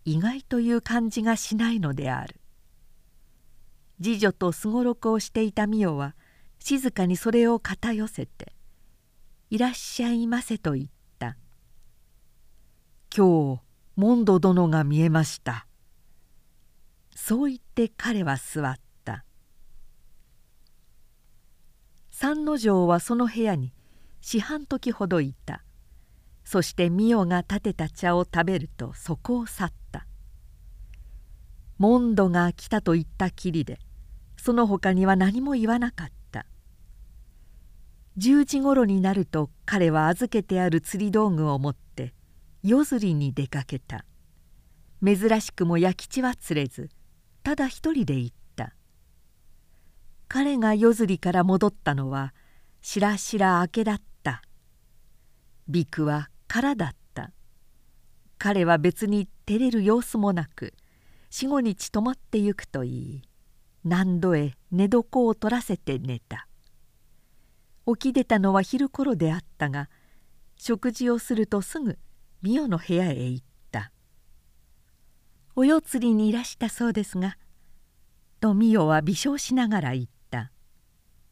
[0.05, 2.39] 意外という感じがしないのである。
[3.99, 6.15] 次女とすごろくをしていた美代は
[6.59, 8.53] 静かにそれを肩寄せて
[9.49, 11.35] 「いらっしゃいませ」と言った
[13.15, 13.61] 「今日
[13.95, 15.65] モンド殿が見えました」
[17.15, 19.25] そう言って彼は座った。
[22.11, 23.73] 三之丞はその部屋に
[24.21, 25.63] 四半時ほどいた。
[26.43, 30.05] そして美代が立てた茶を食べるとそこを去った。
[31.77, 33.79] モンドが来たと言ったきりで
[34.37, 36.45] その他には何も言わなかった。
[38.17, 42.13] 10時ごろになると彼は預けてある釣り道具を持って
[42.61, 44.05] 夜釣りに出かけた。
[45.03, 46.89] 珍しくも弥吉は釣れず
[47.43, 48.73] ただ一人で行った。
[50.27, 52.33] 彼が夜釣りから戻ったのは
[52.81, 54.41] しらしら明けだった。
[55.67, 57.31] ビクは空だった。
[58.37, 60.75] 彼は別に照れる様子もなく
[61.31, 63.21] 四五日泊まってゆくといい。
[63.83, 66.47] 何度へ寝床を取らせて寝た。
[67.87, 69.89] 起き出たのは昼頃であったが
[70.55, 71.97] 食事をするとすぐ
[72.43, 73.91] 美代の部屋へ行った
[75.57, 77.35] 「お世釣りにいらしたそうですが」
[78.39, 80.51] と美代は微笑しながら言った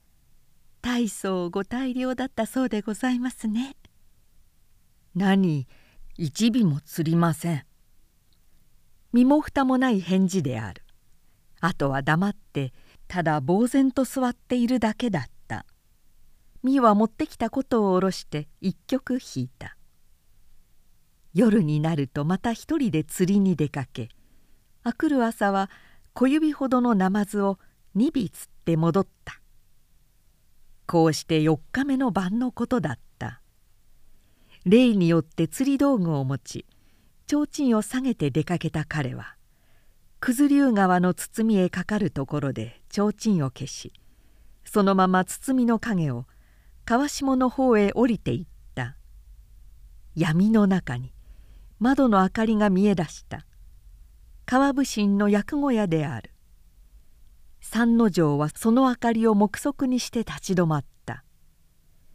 [0.82, 3.76] 「大層ご大量だったそうでございますね」
[5.14, 5.68] 何？
[6.18, 7.66] 一尾も釣りません。
[9.12, 10.84] 身も蓋もない返事である。
[11.60, 12.72] あとは黙って
[13.10, 15.66] ただ呆然と座っているだけだった。
[16.64, 19.76] 美は持ってきたことを下ろして一曲弾いた。
[21.34, 24.10] 夜になるとまた一人で釣りに出かけ
[24.84, 25.70] あくる朝は
[26.14, 27.60] 小指ほどのナマズを
[27.98, 29.42] 2尾釣って戻った。
[30.88, 33.11] こうして4日目の晩のことだった。
[34.66, 36.66] 例によって釣り道具を持ち
[37.28, 39.36] 提灯を下げて出かけた彼は
[40.20, 43.94] 九頭竜川の包みへかかるところで提灯を消し
[44.64, 46.26] そのまま包の影を
[46.86, 48.46] 川下の方へ降りていっ
[48.76, 48.96] た。
[50.16, 51.14] 闇の中に
[51.80, 53.46] 窓の明かりが見え出した。
[54.46, 56.32] 川武神の役小屋である。
[57.62, 61.24] 三之丞はその明かりを目測にして立ち止まった。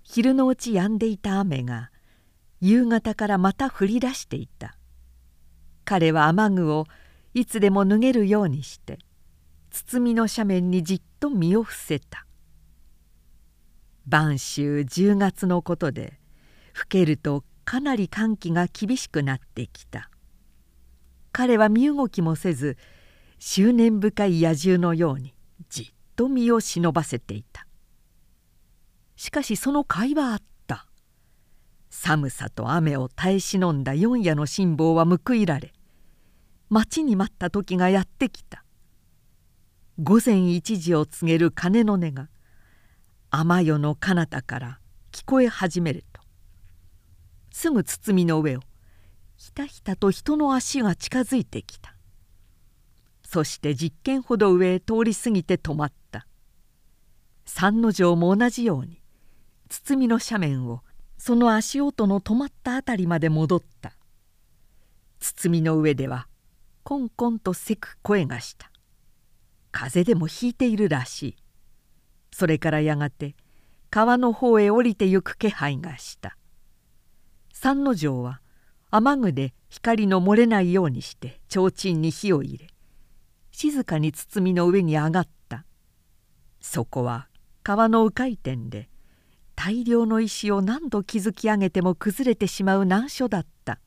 [0.03, 1.91] 昼のうち止んでいた雨が
[2.61, 4.77] 夕方からまた降り出していた。
[5.85, 6.87] 彼は雨具を
[7.35, 8.99] いつでも脱げるようにして
[9.71, 12.27] 包みの斜面にじっと身を伏せた。
[14.07, 16.19] 晩秋10月のことで
[16.73, 20.11] 更けるとかなり寒気が厳しくなってきた。
[21.33, 22.79] 彼は身動きもせず
[23.39, 25.35] 執念深い野獣のように
[25.69, 27.67] じっと身を忍ばせていた。
[29.17, 30.56] しかしその甲斐はあった。
[31.91, 35.73] 寒さと雨を耐え忍んだ四夜の辛抱は報いられ
[36.69, 38.65] 待ちに待った時がやってきた。
[40.03, 42.29] 午前一時を告げる鐘の音が
[43.31, 46.21] 雨夜の彼方から聞こえ始めると
[47.51, 48.61] すぐ包みの上を
[49.37, 51.95] ひたひたと人の足が近づいてきた。
[53.23, 56.27] そして10軒ほど上へ通り過ぎて止まった。
[57.45, 59.01] 三之丞も同じように
[59.69, 60.83] 包みの斜面を
[61.19, 63.93] その足音の止まった辺りまで戻った。
[65.21, 66.29] 包みの上では
[66.83, 68.71] コンコンとせく声がした。
[69.73, 71.37] 風でもひいているらしい。
[72.33, 73.35] それからやがて
[73.91, 76.37] 川の方へ降りてゆく気配がした。
[77.53, 78.41] 三之丞は
[78.91, 82.69] 雨具で光の漏れないようにして提灯に火を入れ
[83.51, 85.65] 静かに包みの上に上がった。
[86.61, 87.29] そこは
[87.63, 88.91] 川の迂回点で
[89.57, 93.81] 大量の石を何度築き上げても崩れてしまう難所だった。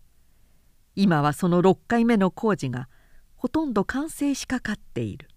[0.95, 2.89] 今はその6回目の工事が
[3.36, 5.29] ほとんど完成しかかっている。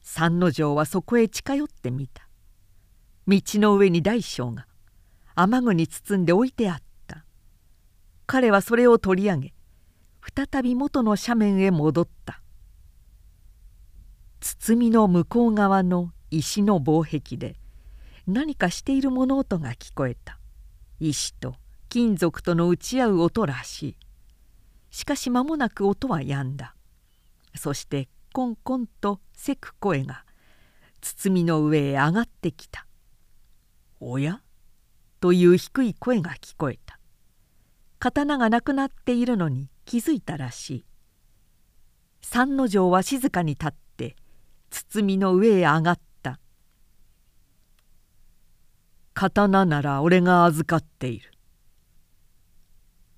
[0.00, 2.28] 三之丞はそこへ近寄ってみた。
[3.26, 4.66] 道の上に大将が
[5.34, 7.24] 雨具に包んで置いてあった。
[8.26, 9.54] 彼はそれを取り上げ
[10.34, 12.40] 再び元の斜面へ戻った。
[14.40, 17.56] 包みの向こう側の石の防壁で
[18.26, 20.40] 何かしている物音が聞こえた。
[20.98, 21.54] 石と
[21.88, 23.96] 金属との打ち合う音らしい。
[24.90, 26.74] しかし間もなく音は止んだ。
[27.54, 30.24] そしてコンコンとせく声が
[31.00, 32.86] 包みの上へ上がってきた
[34.00, 34.42] 「おや?」
[35.20, 36.98] という低い声が聞こえた。
[38.00, 40.84] 刀がなくなっているのに気づいたらしい。
[42.22, 44.16] 三之丞は静かに立って
[44.70, 46.40] 包みの上へ上がった
[49.18, 51.32] 「刀なら俺が預かっている」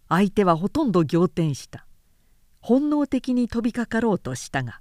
[0.09, 1.85] 相手はほとんど仰天した。
[2.61, 4.81] 本能的に飛びかかろうとしたが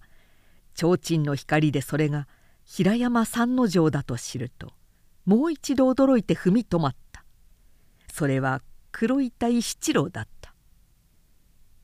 [0.76, 2.28] 提灯の光でそれが
[2.66, 4.74] 平山三之丞だと知ると
[5.26, 7.26] もう一度驚いて踏み止まった。
[8.14, 10.54] それは黒板石七郎だった。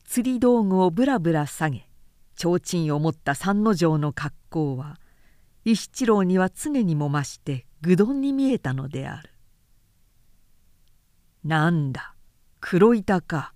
[0.05, 1.87] 釣り道具をぶらぶら下げ
[2.35, 4.99] 提灯を持った三之丞の格好は
[5.65, 9.29] 石七郎には常にも増して愚鈍に見えたのである
[11.43, 12.15] 「なんだ
[12.61, 13.53] 黒板か」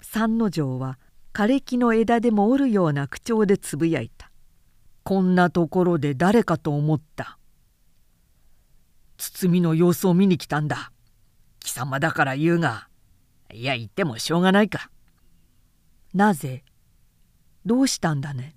[0.00, 1.00] 三之丞は
[1.32, 4.30] 枯れ木の枝でも折るような口調でつぶやいた
[5.02, 7.36] 「こんなところで誰かと思った」
[9.18, 10.92] 「包みの様子を見に来たんだ。
[11.58, 12.88] 貴様だから言うが。
[13.52, 14.90] いや言ってもしょうがないか」
[16.14, 16.64] なぜ
[17.66, 18.54] どうしたんだね。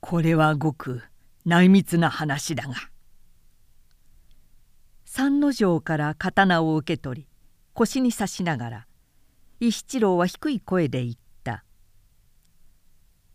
[0.00, 1.02] これはごく
[1.44, 2.74] 内密な話だが。
[5.16, 7.28] 三之丞から刀を受け取り
[7.72, 8.86] 腰に刺しながら
[9.60, 11.64] 石七郎は低い声で言った。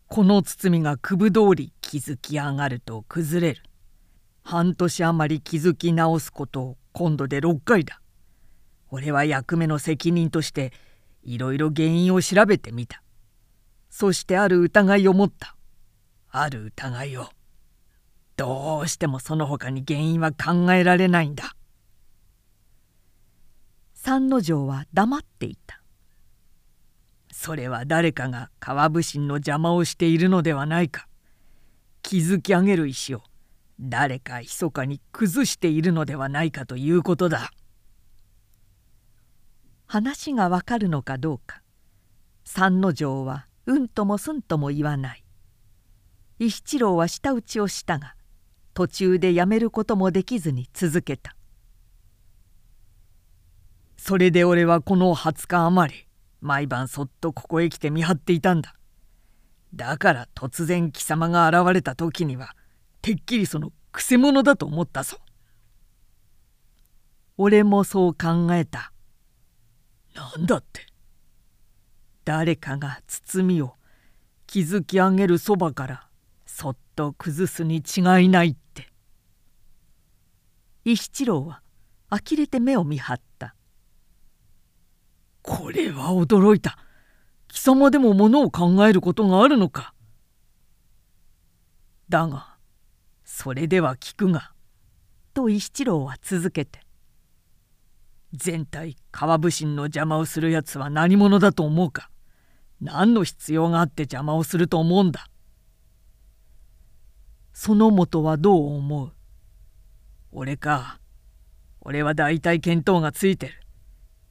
[0.06, 3.62] この包みがくぶ通り築き上がると崩れる。
[4.42, 8.02] 半年余り築き直すことを今度で6回だ。
[8.90, 10.74] 俺は役目の責任として
[11.22, 13.02] いろいろ原因を調べてみた。
[13.88, 15.56] そしてある疑いを持った。
[16.28, 17.30] ある疑いを。
[18.36, 21.56] どうしてもその他に原因は考えられないんだ。
[24.02, 25.82] 三之丞は黙っていた。
[27.30, 31.06] それは誰かが川武神の邪魔をしているのではないか。
[32.02, 33.22] 築き上げる石を
[33.78, 37.50] 誰か密かに崩しているのではないかということだ。
[39.86, 41.60] 話がわかるのかどうか。
[42.42, 45.24] 三之丞はうんともすんとも言わない。
[46.38, 48.14] 石七郎は舌打ちをしたが
[48.72, 51.36] 途中でやめることもできずに続けた
[54.02, 56.06] 「それで俺はこの20日余り
[56.40, 58.74] 毎晩そっとここへ来て見張っていたんだ。
[59.74, 62.56] だから突然貴様が現れた時には
[63.02, 65.18] てっきりそのくせ者だと思ったぞ。
[67.36, 68.90] 俺もそう考えた。
[70.14, 70.86] なんだって。
[72.24, 73.74] 誰かが包みを
[74.46, 76.08] 築き上げるそばから
[76.46, 78.88] そっと崩すに違いないって。
[80.86, 81.60] 石七郎は
[82.08, 83.54] 呆れて目を見張った。
[85.42, 86.78] これは驚いた。
[87.48, 89.94] 貴様でもものを考えることがあるのか。
[92.08, 92.56] だが
[93.24, 94.52] それでは聞くが。
[95.32, 96.80] と石七郎は続けて。
[98.32, 102.10] 全体川武神の邪魔をするやつは何者だと思うか。
[102.80, 105.28] 何の必要があって邪魔をすると思うんだ。
[107.52, 109.12] その元はどう思う？
[110.32, 111.00] 俺か。
[111.80, 113.54] 俺は大体見当がついてる。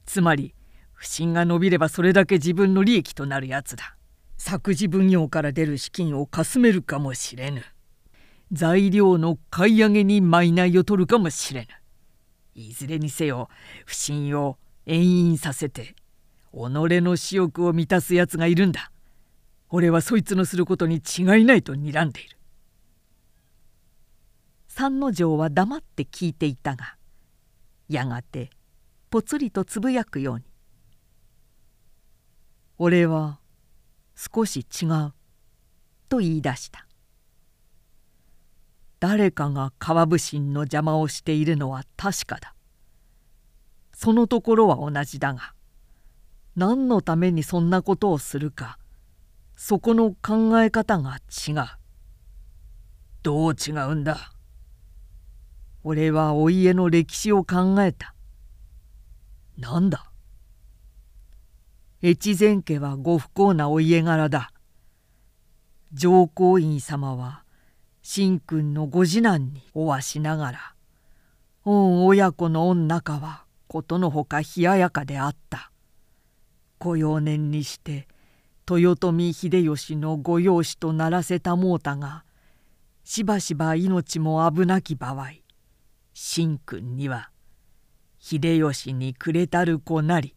[0.06, 0.56] つまり
[1.00, 3.96] 不審が伸びればそれだけ自分の利益となるやつだ。
[4.36, 7.64] 作事奉行から出る資金をかすめるかもしれぬ。
[8.52, 11.68] 材料の買い上げに賄を取るかもしれぬ。
[12.54, 13.48] いずれにせよ
[13.86, 15.96] 不審を延々させて
[16.52, 18.92] 己の私欲を満たすやつがいるんだ。
[19.70, 22.38] 俺はそいつのすることに違いないと睨んでいる。
[24.68, 26.98] 三之丞は黙って聞いていたが
[27.88, 28.50] やがて
[29.10, 30.44] ぽつりとつぶやくように
[32.80, 33.40] 「俺は
[34.16, 35.14] 少し違う」
[36.10, 36.88] と言い出した。
[39.00, 42.56] 誰かが川武神の邪魔をしているのは確かだ。
[43.94, 45.54] そのところは同じだが
[46.56, 48.80] 何のためにそんなことをするか
[49.56, 51.66] そこの考え方が違う。
[53.24, 54.32] どう違うんだ？
[55.84, 58.16] 俺はお家の歴史を考えた。
[59.58, 60.09] なんだ？
[62.02, 64.52] 越前家はご不幸なお家柄だ。
[65.92, 67.44] 上皇院様は
[68.02, 70.76] 神君のご次男におわしながら
[71.66, 75.72] 御親子の御仲はことのほか冷ややかであった。
[76.78, 78.08] ご幼年にして
[78.70, 82.24] 豊臣秀吉の御養子とならせたもうたが
[83.04, 85.32] しばしば命も危なき場合
[86.14, 87.32] 神君には
[88.20, 90.36] 秀吉にくれたる子なり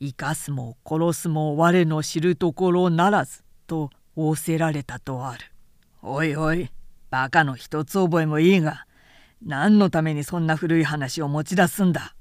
[0.00, 5.40] 生かすも殺すも我の知るところならずと仰せられたとある。
[6.02, 6.70] おいおい
[7.10, 8.86] バカの一つ覚えもいいが
[9.44, 12.14] 何のためにそんな古い話を持ち出すんだ？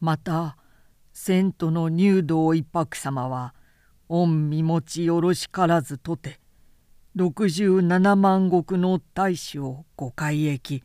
[0.00, 0.56] また
[1.12, 3.54] 遷都の入道一泊様は
[4.08, 6.40] 御身持ちよろしからずとて
[7.16, 10.84] 67万石の大使をご改易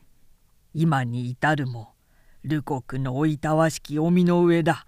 [0.73, 1.93] 今に至るも
[2.43, 4.85] 流国のおいたわしきお身の上だ。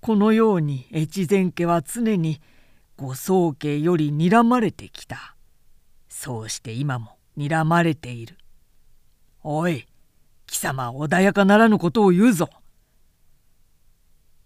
[0.00, 2.40] このように越前家は常に
[2.96, 5.36] ご宗家より睨まれてきた。
[6.08, 8.38] そうして今も睨まれている。
[9.42, 9.86] おい
[10.46, 12.48] 貴様穏やかならぬことを言うぞ。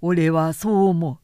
[0.00, 1.18] 俺はそう思う。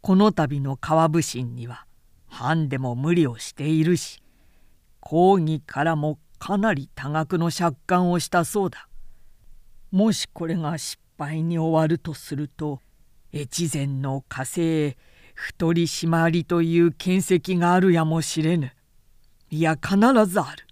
[0.00, 1.86] この度の川武神には
[2.26, 4.22] 藩でも無理をしているし
[5.00, 8.88] 公儀からもかなり多額の借款をしたそうだ。
[9.90, 12.80] もしこれが失敗に終わるとすると
[13.32, 14.96] 越前の火星
[15.34, 18.72] 太り締まりという見跡があるやもしれぬ。
[19.50, 20.66] いや必ずある。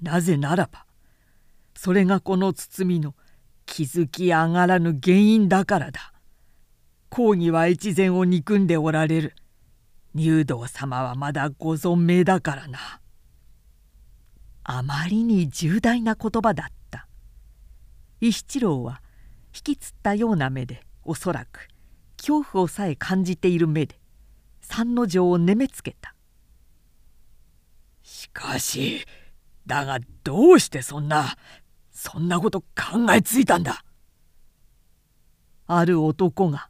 [0.00, 0.86] なぜならば
[1.74, 3.14] それがこの包みの
[3.66, 6.12] 築き上がらぬ原因だからだ。
[7.08, 9.34] 公儀は越前を憎んでおられる。
[10.14, 13.00] 入道様はまだご存命だからな。
[14.64, 17.08] あまりに重大な言葉だった
[18.20, 19.02] 石七郎は
[19.54, 21.68] 引きつったような目でおそらく
[22.24, 23.98] 恐怖をさえ感じている目で
[24.60, 26.14] 三之丞をねめつけた。
[28.04, 29.04] しかし
[29.66, 31.36] だがどうしてそんな
[31.90, 33.84] そんなこと考えついたんだ？
[35.66, 36.68] ある男が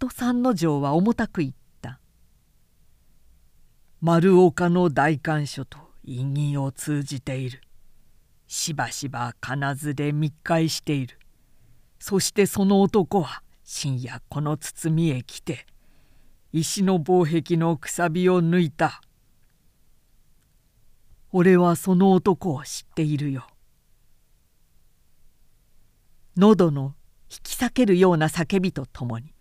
[0.00, 2.00] と三之丞は重たく言った。
[4.00, 7.60] 丸岡の大官所と意義を通じている。
[8.48, 11.16] しばしば金津で密会している。
[12.00, 15.66] そしてその男は深夜この包みへ来て
[16.52, 19.00] 石の防壁のくさびを抜いた。
[21.30, 23.46] 俺はその男を知っているよ。
[26.36, 26.94] 喉の
[27.30, 29.32] 引き裂けるような叫びとともに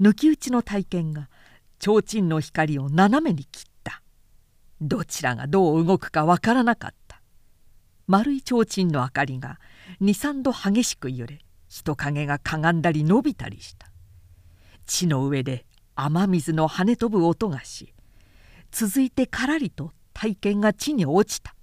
[0.00, 1.28] 抜き打ちの体験が
[1.80, 4.02] 提灯の光を斜めに切った。
[4.80, 7.20] どちらがどう動くかわからなかった。
[8.06, 9.58] 丸い提灯の明かりが
[10.02, 11.43] 23度激しく揺れ
[11.74, 13.90] 人影がかがんだり伸びたりした
[14.86, 15.66] 地の上で
[15.96, 17.92] 雨水の跳ね飛ぶ音がし
[18.70, 21.56] 続いてからりと体験が地に落ちた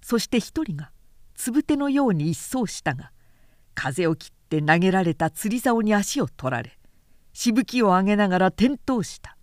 [0.00, 0.92] そして一人が
[1.34, 3.12] つぶてのように一掃したが
[3.74, 6.78] 風を切って投げられた釣り竿に足を取られ
[7.34, 9.36] しぶきを上げながら転倒した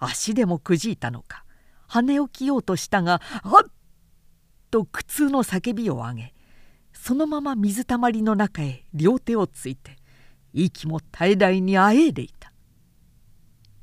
[0.00, 1.44] 足でもくじいたのか
[1.88, 3.70] 跳ね起きようとしたが「あっ!」
[4.72, 6.34] と苦痛の叫びを上げ
[7.02, 9.96] そのまま水たまりの中へ両手をついて
[10.52, 12.52] 息も絶え絶にあえいでいた。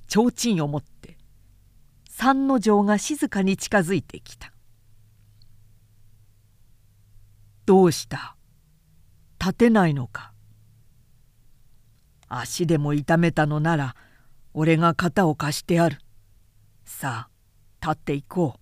[0.08, 1.18] 提灯を持って
[2.10, 4.54] 三之丞が静かに近づいてきた
[7.66, 8.38] 「どうした？
[9.40, 10.32] 立てないのか？
[12.30, 13.96] 足でも痛めたのなら
[14.54, 16.00] 俺が肩を貸してある。
[16.86, 18.60] さあ立っていこう」。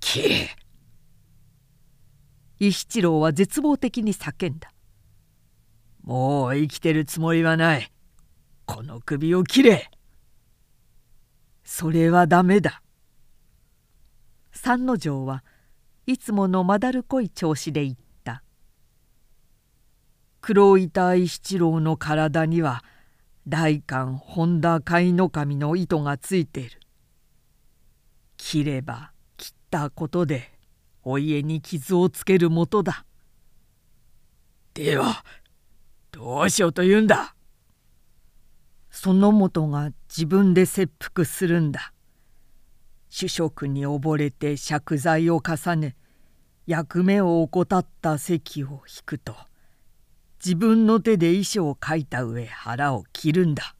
[0.00, 0.56] きれ
[2.58, 4.72] 石七郎は絶望的に叫んだ
[6.02, 7.90] 「もう生きてるつもりはない。
[8.66, 9.90] この首を切れ!」
[11.64, 12.82] それはダメだ。
[14.52, 15.42] 三之丞は
[16.06, 18.42] いつものまだるこい調子で言った
[20.40, 22.84] 「黒板石七郎の体には
[23.48, 26.80] 大官本田甲斐守の糸がついている。
[28.36, 30.53] 切れば切ったことで。
[31.04, 33.04] お家に傷をつけるもとだ。
[34.72, 35.24] では
[36.10, 37.34] どうしようと言うんだ
[38.90, 41.92] その元が自分で切腹するんだ。
[43.10, 45.94] 主食に溺れて借財を重ね
[46.66, 49.36] 役目を怠った席を引くと
[50.44, 53.76] 自分の手で遺書を書いた上腹を切るんだ。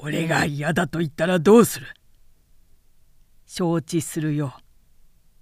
[0.00, 1.86] 俺が嫌だと言ったらどうする？
[3.46, 4.54] 承知するよ。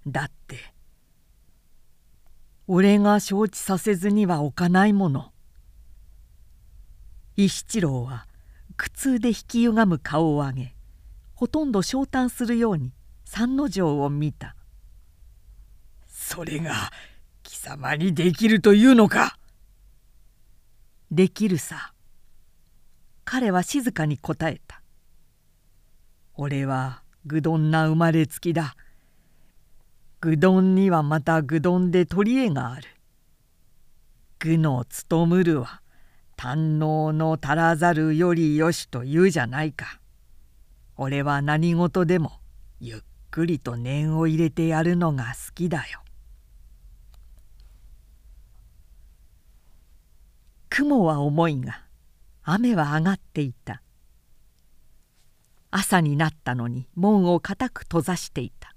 [0.05, 0.73] だって
[2.67, 5.31] 俺が承知させずには置かないもの。
[7.35, 8.27] 石七郎は
[8.77, 10.75] 苦痛で引きゆがむ顔を上げ
[11.33, 12.93] ほとんど昇胆するように
[13.25, 14.55] 三之丞を見た。
[16.07, 16.91] それが
[17.41, 19.37] 貴様にできるというのか？
[21.11, 21.93] できるさ。
[23.25, 24.81] 彼は静かに答えた。
[26.35, 28.75] 俺は愚鈍な生まれつきだ。
[30.23, 32.87] 愚鈍にはまた愚鈍で取り柄がある。
[34.39, 35.81] 愚の務むるは
[36.37, 39.99] 堪能の足らざるよりよしと言うじゃないか。
[40.95, 42.39] 俺は何事でも
[42.79, 42.99] ゆっ
[43.31, 45.99] くりと念を入れてやるのが好きだよ。
[50.69, 51.83] 雲は重いが
[52.43, 53.81] 雨は上がっていた
[55.69, 58.72] 朝になったのに門を固く閉ざしていた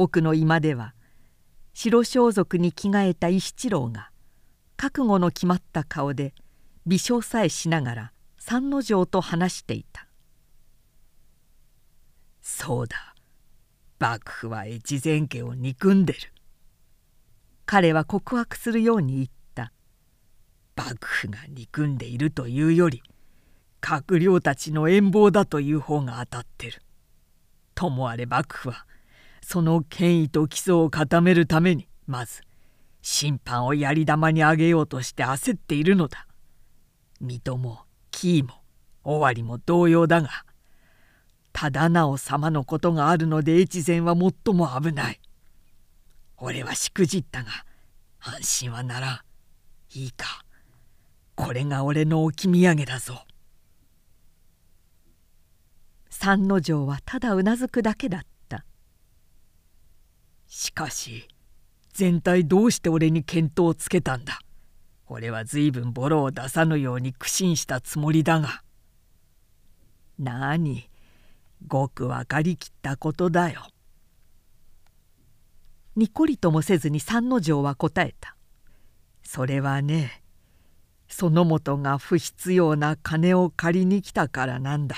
[0.00, 0.94] 奥の居間では
[1.74, 4.10] 白装束に着替えた石七郎が
[4.76, 6.34] 覚悟の決まった顔で
[6.86, 10.06] 微笑さえしながら三之丞と話していた
[12.40, 13.16] 「そうだ
[13.98, 16.32] 幕府は越前家を憎んでる」
[17.66, 19.72] 彼は告白するように言った
[20.76, 23.02] 「幕府が憎んでいるというより
[23.80, 26.82] 閣僚たちの陰謀だという方が当たってる」
[27.74, 28.86] ともあれ幕府は
[29.50, 32.42] その権威と基礎を固めるためにまず
[33.00, 36.26] 審判をやり玉にあげようとして焦っているのだ。
[37.18, 37.80] 水戸も
[38.10, 38.50] 紀伊も
[39.04, 40.28] 尾張も同様だが
[41.54, 45.20] 忠直様のことがあるので越前は最も危ない。
[46.36, 47.48] 俺はしくじったが
[48.20, 49.20] 安心はならん。
[49.98, 50.44] いいか
[51.36, 53.24] これが俺の置き土産だぞ。
[56.10, 58.37] 三之丞はただうなずくだけだった。
[60.48, 61.28] しかし
[61.92, 64.40] 全体どうして俺に見当をつけたんだ？
[65.06, 68.62] 俺は随分ボロを出さぬように苦心したつもりだが
[70.18, 70.88] なに
[71.66, 73.66] ごく分かりきったことだよ。
[75.96, 78.36] にこりともせずに三之丞は答えた。
[79.24, 80.22] それはね
[81.08, 84.96] その元が不必要な金を借りに来たからなんだ。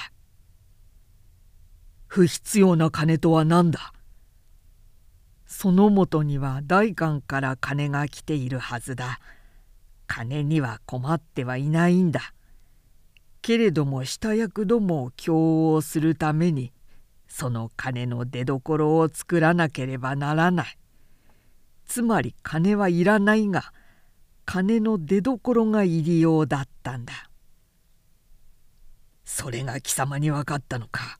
[2.06, 3.92] 不必要な金とは何だ？
[5.60, 9.20] そのもとには代官から金が来ているはずだ。
[10.06, 12.32] 金には困ってはいないんだ。
[13.42, 16.72] けれども下役どもを供応するために
[17.28, 20.78] その金の出どころを作らなければならない。
[21.84, 23.74] つまり金はいらないが
[24.46, 27.12] 金の出どころが入りようだったんだ。
[29.26, 31.19] それが貴様に分かったのか。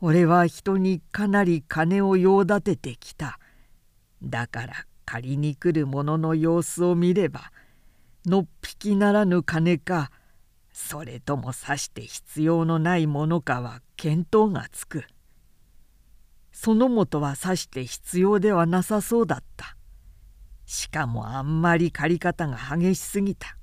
[0.00, 3.38] 俺は人にかなり金を用立ててきた。
[4.22, 7.52] だから借りに来る者の様子を見れば
[8.26, 10.10] のっぴきならぬ金か
[10.72, 15.04] それともさして必要のないものかは見当がつく。
[16.52, 19.76] そのもとはさして必要ではなさそうだった。
[20.66, 23.56] しかもあんまり借り方が激しすぎた。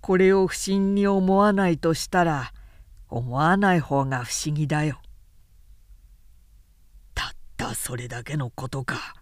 [0.00, 2.52] これを不審に思わないとしたら
[3.08, 5.00] 思わない方が不思議だよ。
[7.58, 9.16] たそれだけのことか。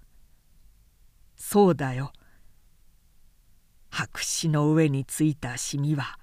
[1.37, 2.13] そうだよ。
[3.91, 6.19] 白紙の上についたシミは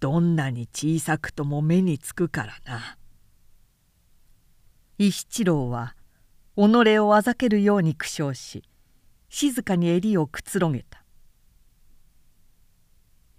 [0.00, 2.96] どんなに小さくとも目につくからな。
[4.96, 5.94] 石七郎は
[6.56, 8.62] 己をあざけるように苦笑し
[9.28, 11.04] 静かに襟をくつろげた。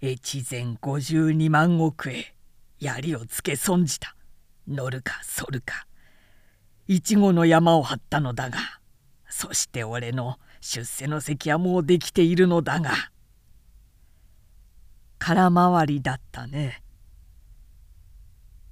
[0.00, 2.34] 越前52万億へ
[2.78, 4.14] 槍をつけ損じた。
[4.68, 5.86] 乗るか反るか。
[6.86, 8.58] 一後の山を張ったのだが
[9.28, 12.92] そして俺の出世の席はもうできているのだが
[15.18, 16.82] 空回りだったね。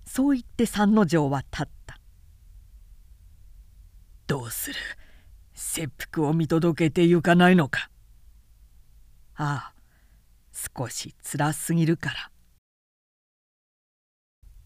[0.05, 1.99] そう言って三之丞は立った。
[4.27, 4.77] どうする？
[5.55, 7.89] 切腹を見届けてゆかないのか。
[9.37, 9.75] ああ
[10.53, 12.31] 少し辛すぎるから。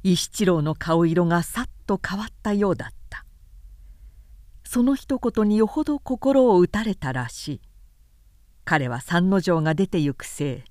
[0.02, 3.05] 石七郎の顔色がさっと変わったようだった。
[4.66, 7.60] その一言によほど心を打たれたらしい。
[8.64, 10.62] 彼は三之丞が出てゆくせい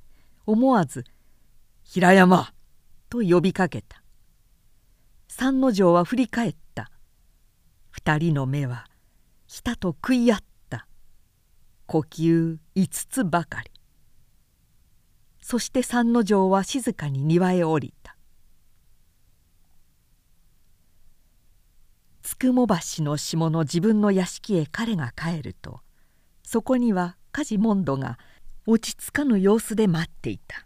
[0.46, 1.06] 思わず
[1.82, 2.54] 「平山!」
[3.10, 4.04] と呼びかけた。
[5.30, 6.92] 三之丞は振り返った。
[7.90, 8.86] 二人の目は
[9.48, 10.40] ひたと食い合っ
[10.70, 10.88] た。
[11.86, 13.72] 呼吸五つばかり。
[15.40, 18.15] そして三之丞は静かに庭へ降りた。
[22.26, 25.82] つくも橋の下の自分の屋敷へ彼が帰ると
[26.42, 28.18] そこには梶モンドが
[28.66, 30.66] 落ち着かぬ様子で待っていた。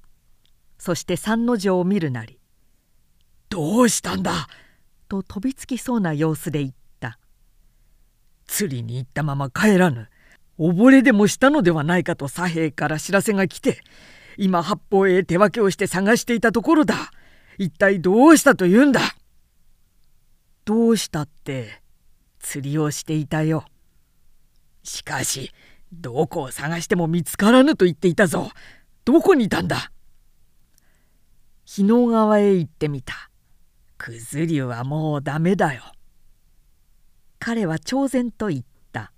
[0.77, 2.39] そして三之丞を見るなり
[3.49, 4.47] 「どうしたんだ!」
[5.09, 7.19] と飛びつきそうな様子で言った
[8.47, 10.07] 「釣りに行ったまま帰らぬ。
[10.57, 13.81] 溺れでもしたのではないかと左兵から知らせが来て
[14.37, 17.11] 今八方へ手分けをして探していたところだ。
[17.57, 19.01] 一体どうしたというんだ？
[20.69, 21.81] どうしたって
[22.37, 23.65] 釣りをしていたよ。
[24.83, 25.51] しかし
[25.91, 28.51] どこを探しても見つからぬと言っていたぞ。
[29.03, 29.91] どこにいたんだ？
[31.65, 33.31] 日野川へ行ってみた。
[33.97, 35.81] 九頭竜はもうダメだよ。
[37.39, 39.11] 彼は挑然と言った。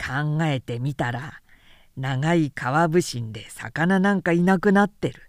[0.00, 1.40] 考えてみたら
[1.96, 5.28] 長い川伏信で魚なんかいなくなってる。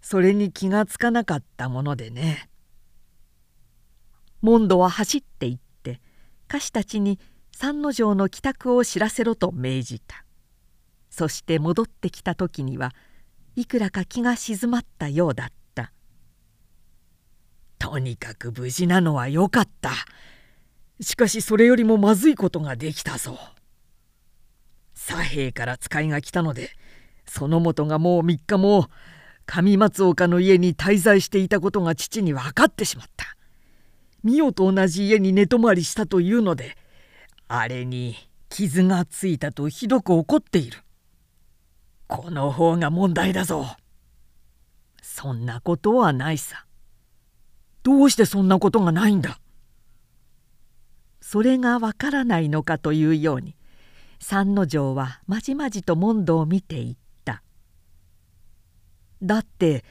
[0.00, 2.48] それに気がつかなかったものでね。
[4.42, 6.00] モンドは走って行って
[6.48, 7.18] 歌手たちに
[7.56, 10.24] 三之丞の帰宅を知らせろと命じた。
[11.10, 12.92] そして戻ってきた時には
[13.54, 15.92] いくらか気が静まったようだった。
[17.78, 19.92] とにかく無事なのはよかった。
[21.00, 23.38] しかしそれよりもまずいことができたぞ。
[24.94, 26.70] 左兵から使いが来たので
[27.26, 28.88] その元がもう3日も
[29.46, 33.36] 上松岡の家に滞在していたことが父に分かってしまった。
[34.24, 36.76] 美代と同じ家に寝泊まりしたというので
[37.48, 38.16] あれに
[38.48, 40.78] 傷がついたとひどく怒っている。
[42.06, 43.76] この方が問題だぞ。
[45.00, 46.66] そんなことはないさ。
[47.82, 49.40] どうしてそんなことがないんだ。
[51.20, 53.56] それがわからないのかというように
[54.18, 57.42] 三之丞はまじまじと問答を見ていった
[59.22, 59.84] 「だって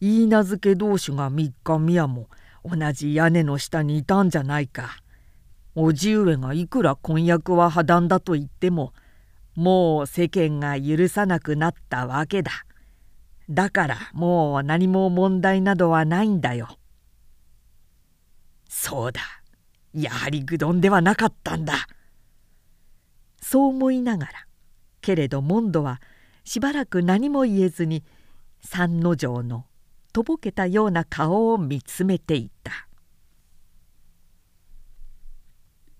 [0.00, 2.28] 言い名付け同士が三日宮も
[2.68, 4.98] 同じ屋根の下にいたんじゃないか。
[5.76, 8.94] 叔父上がいくら婚約は破談だと言っても
[9.54, 12.52] もう世間が許さなくなったわけだ。
[13.48, 16.78] だからもう何も問題などはないんだよ。
[18.68, 19.20] そうだ
[19.94, 21.74] やはり愚鈍ではなかったんだ。
[23.40, 24.32] そう思いながら
[25.00, 26.00] けれどモンドは
[26.44, 28.02] しばらく何も言えずに
[28.60, 29.66] 三之丞の
[30.16, 32.85] とぼけたような顔を見つめていた。